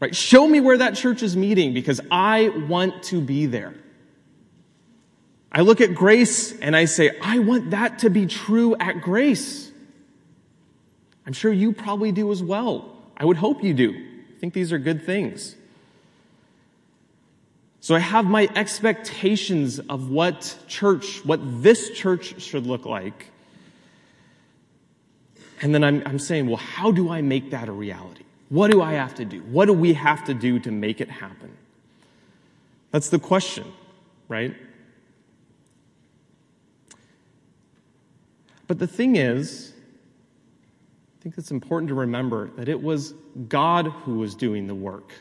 Right? 0.01 0.17
Show 0.17 0.49
me 0.49 0.59
where 0.59 0.79
that 0.79 0.95
church 0.95 1.23
is 1.23 1.37
meeting 1.37 1.75
because 1.75 2.01
I 2.11 2.49
want 2.49 3.03
to 3.03 3.21
be 3.21 3.45
there. 3.45 3.75
I 5.55 5.61
look 5.61 5.81
at 5.81 5.95
grace 5.95 6.59
and 6.59 6.75
I 6.75 6.87
say, 6.87 7.17
I 7.23 7.39
want 7.39 7.71
that 7.71 8.01
to 8.01 8.11
be 8.11 8.27
true 8.27 8.75
at 8.75 9.01
grace. 9.01 9.71
I'm 11.25 11.33
sure 11.33 11.53
you 11.53 11.73
probably 11.73 12.11
do 12.11 12.33
as 12.33 12.43
well. 12.43 12.97
I 13.17 13.25
would 13.25 13.37
hope 13.37 13.63
you 13.63 13.73
do. 13.73 13.91
I 13.91 14.41
think 14.41 14.53
these 14.53 14.73
are 14.73 14.79
good 14.79 15.07
things. 15.07 15.55
So 17.81 17.95
I 17.95 18.01
have 18.01 18.25
my 18.25 18.49
expectations 18.57 19.79
of 19.79 20.11
what 20.11 20.59
church, 20.67 21.25
what 21.25 21.39
this 21.63 21.91
church 21.91 22.41
should 22.43 22.67
look 22.67 22.85
like. 22.85 23.31
And 25.63 25.73
then 25.73 25.85
I'm, 25.85 26.03
I'm 26.05 26.19
saying, 26.19 26.49
well, 26.49 26.57
how 26.57 26.91
do 26.91 27.11
I 27.11 27.23
make 27.23 27.53
that 27.53 27.69
a 27.69 27.73
reality? 27.73 28.25
What 28.49 28.73
do 28.73 28.83
I 28.83 28.95
have 28.95 29.15
to 29.17 29.25
do? 29.25 29.39
What 29.43 29.67
do 29.67 29.73
we 29.73 29.95
have 29.95 30.25
to 30.25 30.35
do 30.35 30.59
to 30.59 30.73
make 30.73 31.01
it 31.01 31.11
happen? 31.11 31.57
That's 32.91 33.09
the 33.09 33.21
question, 33.21 33.73
right? 34.29 34.55
But 38.67 38.79
the 38.79 38.87
thing 38.87 39.17
is, 39.17 39.73
I 41.19 41.23
think 41.23 41.39
it's 41.39 41.51
important 41.51 41.89
to 41.89 41.95
remember 41.95 42.51
that 42.57 42.69
it 42.69 42.83
was 42.83 43.15
God 43.49 43.87
who 43.87 44.19
was 44.19 44.35
doing 44.35 44.67
the 44.67 44.75
work. 44.75 45.13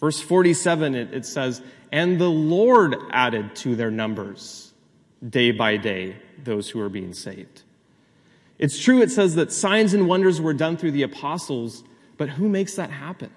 Verse 0.00 0.20
47, 0.20 0.94
it, 0.94 1.12
it 1.12 1.26
says, 1.26 1.60
And 1.92 2.20
the 2.20 2.30
Lord 2.30 2.96
added 3.10 3.54
to 3.56 3.74
their 3.74 3.90
numbers 3.90 4.72
day 5.28 5.50
by 5.50 5.76
day 5.76 6.16
those 6.44 6.70
who 6.70 6.78
were 6.78 6.88
being 6.88 7.12
saved. 7.12 7.62
It's 8.58 8.78
true, 8.78 9.02
it 9.02 9.10
says 9.10 9.34
that 9.36 9.52
signs 9.52 9.94
and 9.94 10.08
wonders 10.08 10.40
were 10.40 10.54
done 10.54 10.76
through 10.76 10.92
the 10.92 11.02
apostles, 11.02 11.84
but 12.16 12.28
who 12.28 12.48
makes 12.48 12.74
that 12.74 12.90
happen? 12.90 13.30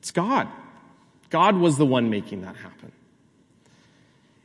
It's 0.00 0.10
God. 0.10 0.48
God 1.30 1.56
was 1.56 1.78
the 1.78 1.86
one 1.86 2.10
making 2.10 2.42
that 2.42 2.56
happen. 2.56 2.92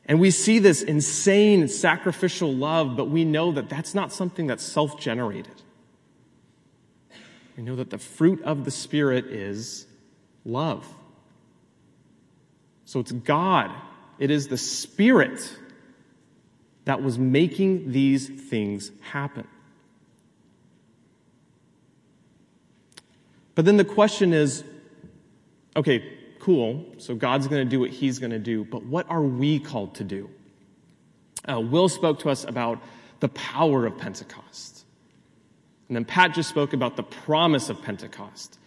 And 0.10 0.20
we 0.20 0.32
see 0.32 0.58
this 0.58 0.82
insane 0.82 1.68
sacrificial 1.68 2.52
love, 2.52 2.98
but 2.98 3.12
we 3.12 3.24
know 3.26 3.52
that 3.52 3.70
that's 3.70 3.94
not 3.94 4.12
something 4.12 4.48
that's 4.48 4.64
self 4.64 5.00
generated. 5.00 5.62
We 7.56 7.62
know 7.62 7.76
that 7.76 7.92
the 7.92 8.00
fruit 8.00 8.42
of 8.42 8.66
the 8.66 8.72
Spirit 8.72 9.28
is 9.28 9.86
love. 10.44 10.88
So 12.86 13.00
it's 13.00 13.12
God, 13.12 13.70
it 14.18 14.32
is 14.32 14.48
the 14.48 14.58
Spirit 14.58 15.56
that 16.86 17.04
was 17.04 17.20
making 17.20 17.92
these 17.92 18.28
things 18.28 18.92
happen. 19.02 19.48
But 23.54 23.66
then 23.66 23.78
the 23.78 23.86
question 23.86 24.34
is 24.34 24.64
okay, 25.76 26.19
cool, 26.40 26.86
so 26.98 27.16
God's 27.16 27.48
going 27.48 27.64
to 27.64 27.70
do 27.70 27.80
what 27.80 27.90
He's 27.90 28.20
going 28.20 28.32
to 28.32 28.40
do, 28.40 28.64
but 28.64 28.84
what 28.84 29.10
are 29.10 29.22
we 29.22 29.60
called 29.60 29.96
to 29.96 30.04
do? 30.04 30.30
Uh, 31.50 31.60
Will 31.60 31.90
spoke 31.90 32.20
to 32.20 32.30
us 32.30 32.44
about 32.44 32.82
the 33.20 33.30
power 33.30 33.86
of 33.86 33.98
Pentecost. 33.98 34.86
And 35.88 35.96
then 35.96 36.06
Pat 36.06 36.34
just 36.34 36.50
spoke 36.50 36.74
about 36.74 36.96
the 36.96 37.04
promise 37.04 37.70
of 37.70 37.82
Pentecost. 37.82 38.60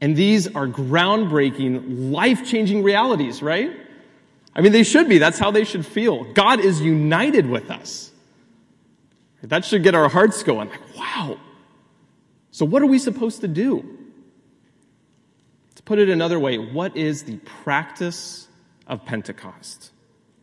And 0.00 0.14
these 0.14 0.46
are 0.54 0.66
groundbreaking, 0.68 2.12
life 2.12 2.46
changing 2.46 2.82
realities, 2.82 3.42
right? 3.42 3.72
I 4.54 4.60
mean, 4.60 4.72
they 4.72 4.82
should 4.84 5.08
be. 5.08 5.18
That's 5.18 5.38
how 5.38 5.50
they 5.50 5.64
should 5.64 5.86
feel. 5.86 6.24
God 6.34 6.60
is 6.60 6.80
united 6.80 7.46
with 7.46 7.70
us. 7.70 8.12
That 9.42 9.64
should 9.64 9.82
get 9.82 9.94
our 9.94 10.08
hearts 10.08 10.42
going. 10.42 10.68
Like, 10.68 10.96
wow. 10.96 11.38
So, 12.50 12.64
what 12.64 12.82
are 12.82 12.86
we 12.86 12.98
supposed 12.98 13.40
to 13.42 13.48
do? 13.48 13.97
Put 15.88 15.98
it 15.98 16.10
another 16.10 16.38
way, 16.38 16.58
what 16.58 16.98
is 16.98 17.22
the 17.22 17.38
practice 17.64 18.46
of 18.86 19.06
Pentecost? 19.06 19.90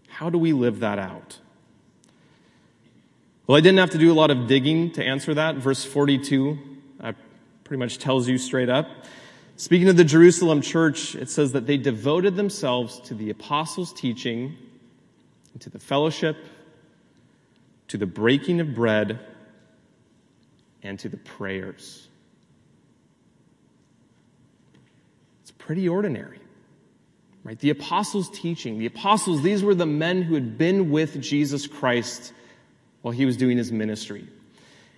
How 0.08 0.32
do 0.32 0.40
we 0.40 0.54
live 0.54 0.80
that 0.80 0.98
out? 0.98 1.38
Well, 3.46 3.56
I 3.56 3.62
didn't 3.62 3.78
have 3.78 3.92
to 3.92 4.00
do 4.00 4.12
a 4.12 4.16
lot 4.16 4.32
of 4.32 4.48
digging 4.48 4.90
to 4.94 5.04
answer 5.04 5.36
that. 5.36 5.58
Verse 5.58 5.86
42 5.86 6.58
uh, 7.00 7.14
pretty 7.64 7.78
much 7.78 8.00
tells 8.00 8.28
you 8.28 8.40
straight 8.40 8.70
up. 8.70 8.88
Speaking 9.56 9.88
of 9.88 9.98
the 9.98 10.04
Jerusalem 10.04 10.62
church, 10.62 11.14
it 11.14 11.30
says 11.30 11.52
that 11.52 11.68
they 11.68 11.78
devoted 11.78 12.36
themselves 12.36 13.00
to 13.02 13.14
the 13.14 13.30
apostles' 13.30 13.94
teaching, 13.94 14.58
to 15.60 15.70
the 15.70 15.78
fellowship, 15.78 16.38
to 17.90 18.00
the 18.00 18.08
breaking 18.08 18.62
of 18.62 18.74
bread, 18.74 19.20
and 20.82 20.98
to 20.98 21.08
the 21.08 21.18
prayers. 21.18 22.08
Pretty 25.66 25.90
ordinary. 25.90 26.40
Right? 27.44 27.60
The 27.60 27.72
apostles' 27.72 28.30
teaching, 28.30 28.80
the 28.80 28.86
apostles, 28.86 29.42
these 29.42 29.64
were 29.64 29.76
the 29.76 29.86
men 29.86 30.22
who 30.22 30.34
had 30.34 30.58
been 30.58 30.90
with 30.90 31.22
Jesus 31.22 31.68
Christ 31.68 32.34
while 33.02 33.12
he 33.12 33.26
was 33.26 33.38
doing 33.38 33.58
his 33.58 33.72
ministry. 33.72 34.28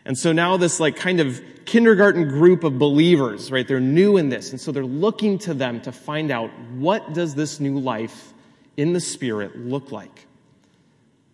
And 0.05 0.17
so 0.17 0.31
now 0.31 0.55
this 0.55 0.79
like 0.79 0.95
kind 0.95 1.19
of 1.19 1.41
kindergarten 1.65 2.29
group 2.29 2.63
of 2.63 2.79
believers, 2.79 3.51
right? 3.51 3.67
They're 3.67 3.81
new 3.81 4.15
in 4.15 4.29
this. 4.29 4.51
And 4.51 4.61
so 4.61 4.71
they're 4.71 4.85
looking 4.85 5.37
to 5.39 5.53
them 5.53 5.81
to 5.81 5.91
find 5.91 6.31
out 6.31 6.49
what 6.75 7.13
does 7.13 7.35
this 7.35 7.59
new 7.59 7.79
life 7.79 8.33
in 8.77 8.93
the 8.93 9.01
spirit 9.01 9.57
look 9.57 9.91
like? 9.91 10.25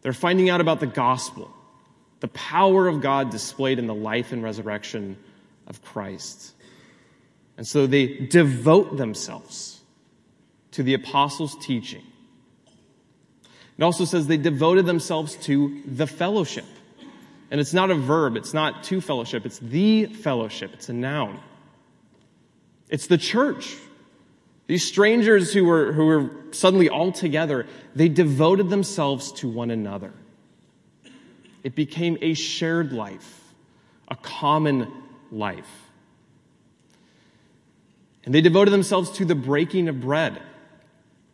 They're 0.01 0.13
finding 0.13 0.49
out 0.49 0.61
about 0.61 0.79
the 0.79 0.87
gospel, 0.87 1.51
the 2.19 2.27
power 2.29 2.87
of 2.87 3.01
God 3.01 3.29
displayed 3.29 3.77
in 3.77 3.85
the 3.85 3.95
life 3.95 4.31
and 4.31 4.41
resurrection 4.41 5.17
of 5.67 5.81
Christ. 5.83 6.53
And 7.57 7.67
so 7.67 7.87
they 7.87 8.07
devote 8.07 8.97
themselves 8.97 9.81
to 10.71 10.83
the 10.83 10.93
apostles' 10.95 11.55
teaching. 11.61 12.03
It 13.77 13.83
also 13.83 14.05
says 14.05 14.27
they 14.27 14.37
devoted 14.37 14.85
themselves 14.85 15.35
to 15.37 15.81
the 15.85 16.07
fellowship. 16.07 16.65
And 17.51 17.59
it's 17.59 17.73
not 17.73 17.91
a 17.91 17.95
verb, 17.95 18.35
it's 18.35 18.53
not 18.53 18.83
to 18.85 19.01
fellowship, 19.01 19.45
it's 19.45 19.59
the 19.59 20.05
fellowship, 20.05 20.71
it's 20.73 20.89
a 20.89 20.93
noun. 20.93 21.39
It's 22.89 23.07
the 23.07 23.17
church. 23.17 23.75
These 24.67 24.85
strangers 24.85 25.53
who 25.53 25.65
were, 25.65 25.91
who 25.91 26.05
were 26.05 26.31
suddenly 26.51 26.89
all 26.89 27.11
together, 27.11 27.67
they 27.95 28.09
devoted 28.09 28.69
themselves 28.69 29.31
to 29.33 29.49
one 29.49 29.69
another. 29.69 30.13
It 31.63 31.75
became 31.75 32.17
a 32.21 32.33
shared 32.33 32.91
life, 32.91 33.53
a 34.07 34.15
common 34.15 34.91
life. 35.31 35.82
And 38.25 38.33
they 38.33 38.41
devoted 38.41 38.71
themselves 38.71 39.11
to 39.11 39.25
the 39.25 39.35
breaking 39.35 39.89
of 39.89 39.99
bread. 39.99 40.41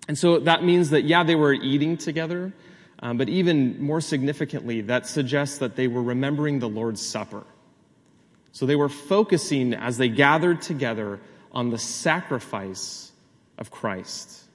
And 0.07 0.17
so 0.17 0.39
that 0.39 0.63
means 0.63 0.89
that, 0.89 1.03
yeah, 1.03 1.23
they 1.23 1.35
were 1.35 1.53
eating 1.53 1.97
together, 1.97 2.51
um, 3.01 3.17
but 3.17 3.29
even 3.29 3.81
more 3.81 4.01
significantly, 4.01 4.81
that 4.81 5.05
suggests 5.05 5.59
that 5.59 5.75
they 5.75 5.87
were 5.87 6.01
remembering 6.01 6.59
the 6.59 6.69
Lord's 6.69 7.05
Supper. 7.05 7.43
So 8.51 8.65
they 8.65 8.75
were 8.75 8.89
focusing 8.89 9.73
as 9.73 9.97
they 9.97 10.09
gathered 10.09 10.61
together 10.61 11.19
on 11.51 11.69
the 11.69 11.77
sacrifice 11.77 13.11
of 13.57 13.69
Christ. 13.69 14.45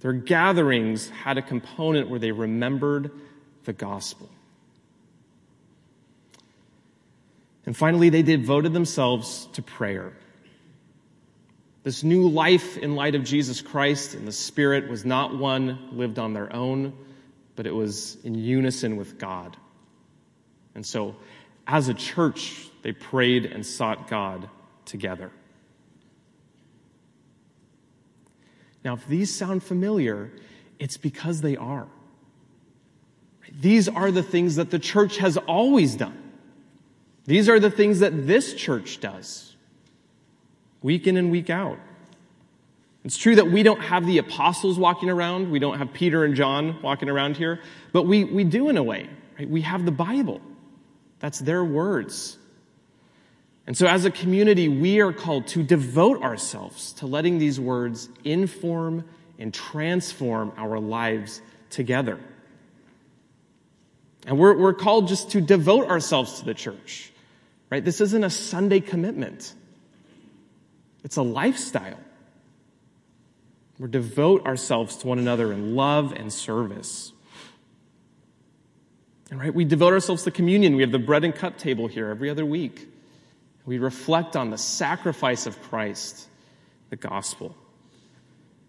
Their 0.00 0.12
gatherings 0.12 1.08
had 1.10 1.38
a 1.38 1.42
component 1.42 2.08
where 2.08 2.20
they 2.20 2.30
remembered 2.30 3.10
the 3.64 3.72
gospel. 3.72 4.28
And 7.64 7.76
finally, 7.76 8.10
they 8.10 8.22
devoted 8.22 8.72
themselves 8.72 9.48
to 9.54 9.62
prayer. 9.62 10.12
This 11.86 12.02
new 12.02 12.28
life 12.28 12.76
in 12.76 12.96
light 12.96 13.14
of 13.14 13.22
Jesus 13.22 13.62
Christ 13.62 14.16
in 14.16 14.24
the 14.24 14.32
Spirit 14.32 14.90
was 14.90 15.04
not 15.04 15.38
one 15.38 15.90
lived 15.92 16.18
on 16.18 16.32
their 16.32 16.52
own, 16.52 16.92
but 17.54 17.64
it 17.64 17.72
was 17.72 18.16
in 18.24 18.34
unison 18.34 18.96
with 18.96 19.18
God. 19.18 19.56
And 20.74 20.84
so, 20.84 21.14
as 21.64 21.88
a 21.88 21.94
church, 21.94 22.68
they 22.82 22.90
prayed 22.90 23.46
and 23.46 23.64
sought 23.64 24.10
God 24.10 24.48
together. 24.84 25.30
Now, 28.84 28.94
if 28.94 29.06
these 29.06 29.32
sound 29.32 29.62
familiar, 29.62 30.32
it's 30.80 30.96
because 30.96 31.40
they 31.40 31.56
are. 31.56 31.86
These 33.60 33.88
are 33.88 34.10
the 34.10 34.24
things 34.24 34.56
that 34.56 34.72
the 34.72 34.80
church 34.80 35.18
has 35.18 35.36
always 35.36 35.94
done. 35.94 36.32
These 37.26 37.48
are 37.48 37.60
the 37.60 37.70
things 37.70 38.00
that 38.00 38.26
this 38.26 38.54
church 38.54 38.98
does, 38.98 39.45
week 40.86 41.08
in 41.08 41.16
and 41.16 41.32
week 41.32 41.50
out. 41.50 41.80
It's 43.04 43.16
true 43.16 43.34
that 43.34 43.50
we 43.50 43.64
don't 43.64 43.80
have 43.80 44.06
the 44.06 44.18
apostles 44.18 44.78
walking 44.78 45.10
around. 45.10 45.50
We 45.50 45.58
don't 45.58 45.78
have 45.78 45.92
Peter 45.92 46.24
and 46.24 46.36
John 46.36 46.80
walking 46.80 47.08
around 47.08 47.36
here, 47.36 47.60
but 47.92 48.04
we, 48.04 48.22
we 48.22 48.44
do 48.44 48.68
in 48.68 48.76
a 48.76 48.84
way. 48.84 49.10
Right? 49.36 49.50
We 49.50 49.62
have 49.62 49.84
the 49.84 49.90
Bible. 49.90 50.40
That's 51.18 51.40
their 51.40 51.64
words. 51.64 52.38
And 53.66 53.76
so, 53.76 53.88
as 53.88 54.04
a 54.04 54.12
community, 54.12 54.68
we 54.68 55.00
are 55.00 55.12
called 55.12 55.48
to 55.48 55.64
devote 55.64 56.22
ourselves 56.22 56.92
to 56.94 57.06
letting 57.06 57.38
these 57.38 57.58
words 57.58 58.08
inform 58.22 59.04
and 59.40 59.52
transform 59.52 60.52
our 60.56 60.78
lives 60.78 61.42
together. 61.70 62.20
And 64.24 64.38
we're, 64.38 64.56
we're 64.56 64.74
called 64.74 65.08
just 65.08 65.32
to 65.32 65.40
devote 65.40 65.88
ourselves 65.88 66.38
to 66.38 66.44
the 66.44 66.54
church, 66.54 67.10
right? 67.70 67.84
This 67.84 68.00
isn't 68.00 68.22
a 68.22 68.30
Sunday 68.30 68.78
commitment, 68.78 69.52
it's 71.06 71.16
a 71.16 71.22
lifestyle. 71.22 72.00
We 73.78 73.88
devote 73.88 74.44
ourselves 74.44 74.96
to 74.96 75.06
one 75.06 75.20
another 75.20 75.52
in 75.52 75.76
love 75.76 76.12
and 76.12 76.32
service. 76.32 77.12
And 79.30 79.38
right, 79.38 79.54
we 79.54 79.64
devote 79.64 79.92
ourselves 79.92 80.24
to 80.24 80.32
communion. 80.32 80.74
We 80.74 80.82
have 80.82 80.90
the 80.90 80.98
bread 80.98 81.22
and 81.22 81.32
cup 81.32 81.58
table 81.58 81.86
here 81.86 82.08
every 82.08 82.28
other 82.28 82.44
week. 82.44 82.88
We 83.64 83.78
reflect 83.78 84.34
on 84.34 84.50
the 84.50 84.58
sacrifice 84.58 85.46
of 85.46 85.62
Christ, 85.62 86.26
the 86.90 86.96
gospel, 86.96 87.54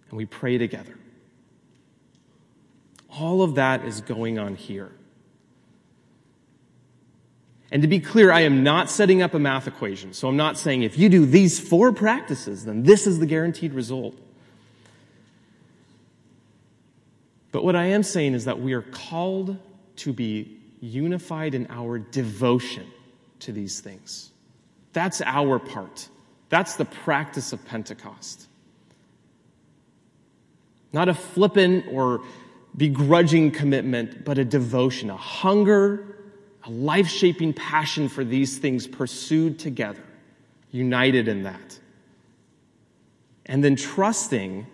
and 0.09 0.15
we 0.15 0.27
pray 0.27 0.59
together. 0.59 0.95
All 3.19 3.41
of 3.41 3.55
that 3.55 3.83
is 3.83 4.01
going 4.01 4.37
on 4.37 4.53
here. 4.53 4.91
And 7.71 7.81
to 7.81 7.87
be 7.87 7.99
clear, 7.99 8.31
I 8.31 8.41
am 8.41 8.63
not 8.63 8.89
setting 8.89 9.21
up 9.21 9.33
a 9.33 9.39
math 9.39 9.67
equation. 9.67 10.13
So 10.13 10.27
I'm 10.27 10.37
not 10.37 10.57
saying 10.57 10.83
if 10.83 10.97
you 10.97 11.09
do 11.09 11.25
these 11.25 11.59
four 11.59 11.91
practices, 11.91 12.65
then 12.65 12.83
this 12.83 13.05
is 13.05 13.19
the 13.19 13.25
guaranteed 13.25 13.73
result. 13.73 14.17
But 17.51 17.63
what 17.63 17.75
I 17.75 17.85
am 17.87 18.03
saying 18.03 18.33
is 18.33 18.45
that 18.45 18.59
we 18.59 18.73
are 18.73 18.83
called 18.83 19.57
to 19.97 20.13
be 20.13 20.57
unified 20.79 21.55
in 21.55 21.67
our 21.69 21.97
devotion 21.97 22.85
to 23.39 23.51
these 23.51 23.79
things. 23.79 24.31
That's 24.93 25.21
our 25.21 25.59
part. 25.59 26.07
That's 26.49 26.75
the 26.75 26.85
practice 26.85 27.51
of 27.51 27.65
Pentecost. 27.65 28.47
Not 30.93 31.09
a 31.09 31.13
flippant 31.13 31.85
or 31.91 32.21
begrudging 32.75 33.51
commitment, 33.51 34.23
but 34.23 34.37
a 34.37 34.45
devotion, 34.45 35.09
a 35.09 35.17
hunger 35.17 36.16
a 36.67 36.71
life 36.71 37.07
shaping 37.07 37.53
passion 37.53 38.09
for 38.09 38.23
these 38.23 38.57
things 38.57 38.87
pursued 38.87 39.57
together, 39.57 40.03
united 40.69 41.27
in 41.29 41.43
that. 41.43 41.79
And 43.45 43.63
then 43.63 43.77
trusting 43.77 44.67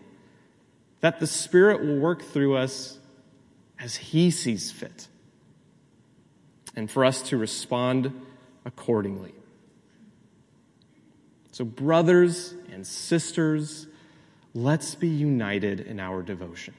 that 1.01 1.19
the 1.19 1.27
Spirit 1.27 1.85
will 1.85 1.99
work 1.99 2.23
through 2.23 2.57
us 2.57 2.97
as 3.79 3.95
He 3.95 4.31
sees 4.31 4.71
fit, 4.71 5.07
and 6.75 6.89
for 6.89 7.05
us 7.05 7.21
to 7.23 7.37
respond 7.37 8.11
accordingly. 8.65 9.35
So, 11.51 11.63
brothers 11.63 12.55
and 12.71 12.87
sisters, 12.87 13.85
let's 14.55 14.95
be 14.95 15.09
united 15.09 15.81
in 15.81 15.99
our 15.99 16.23
devotion. 16.23 16.73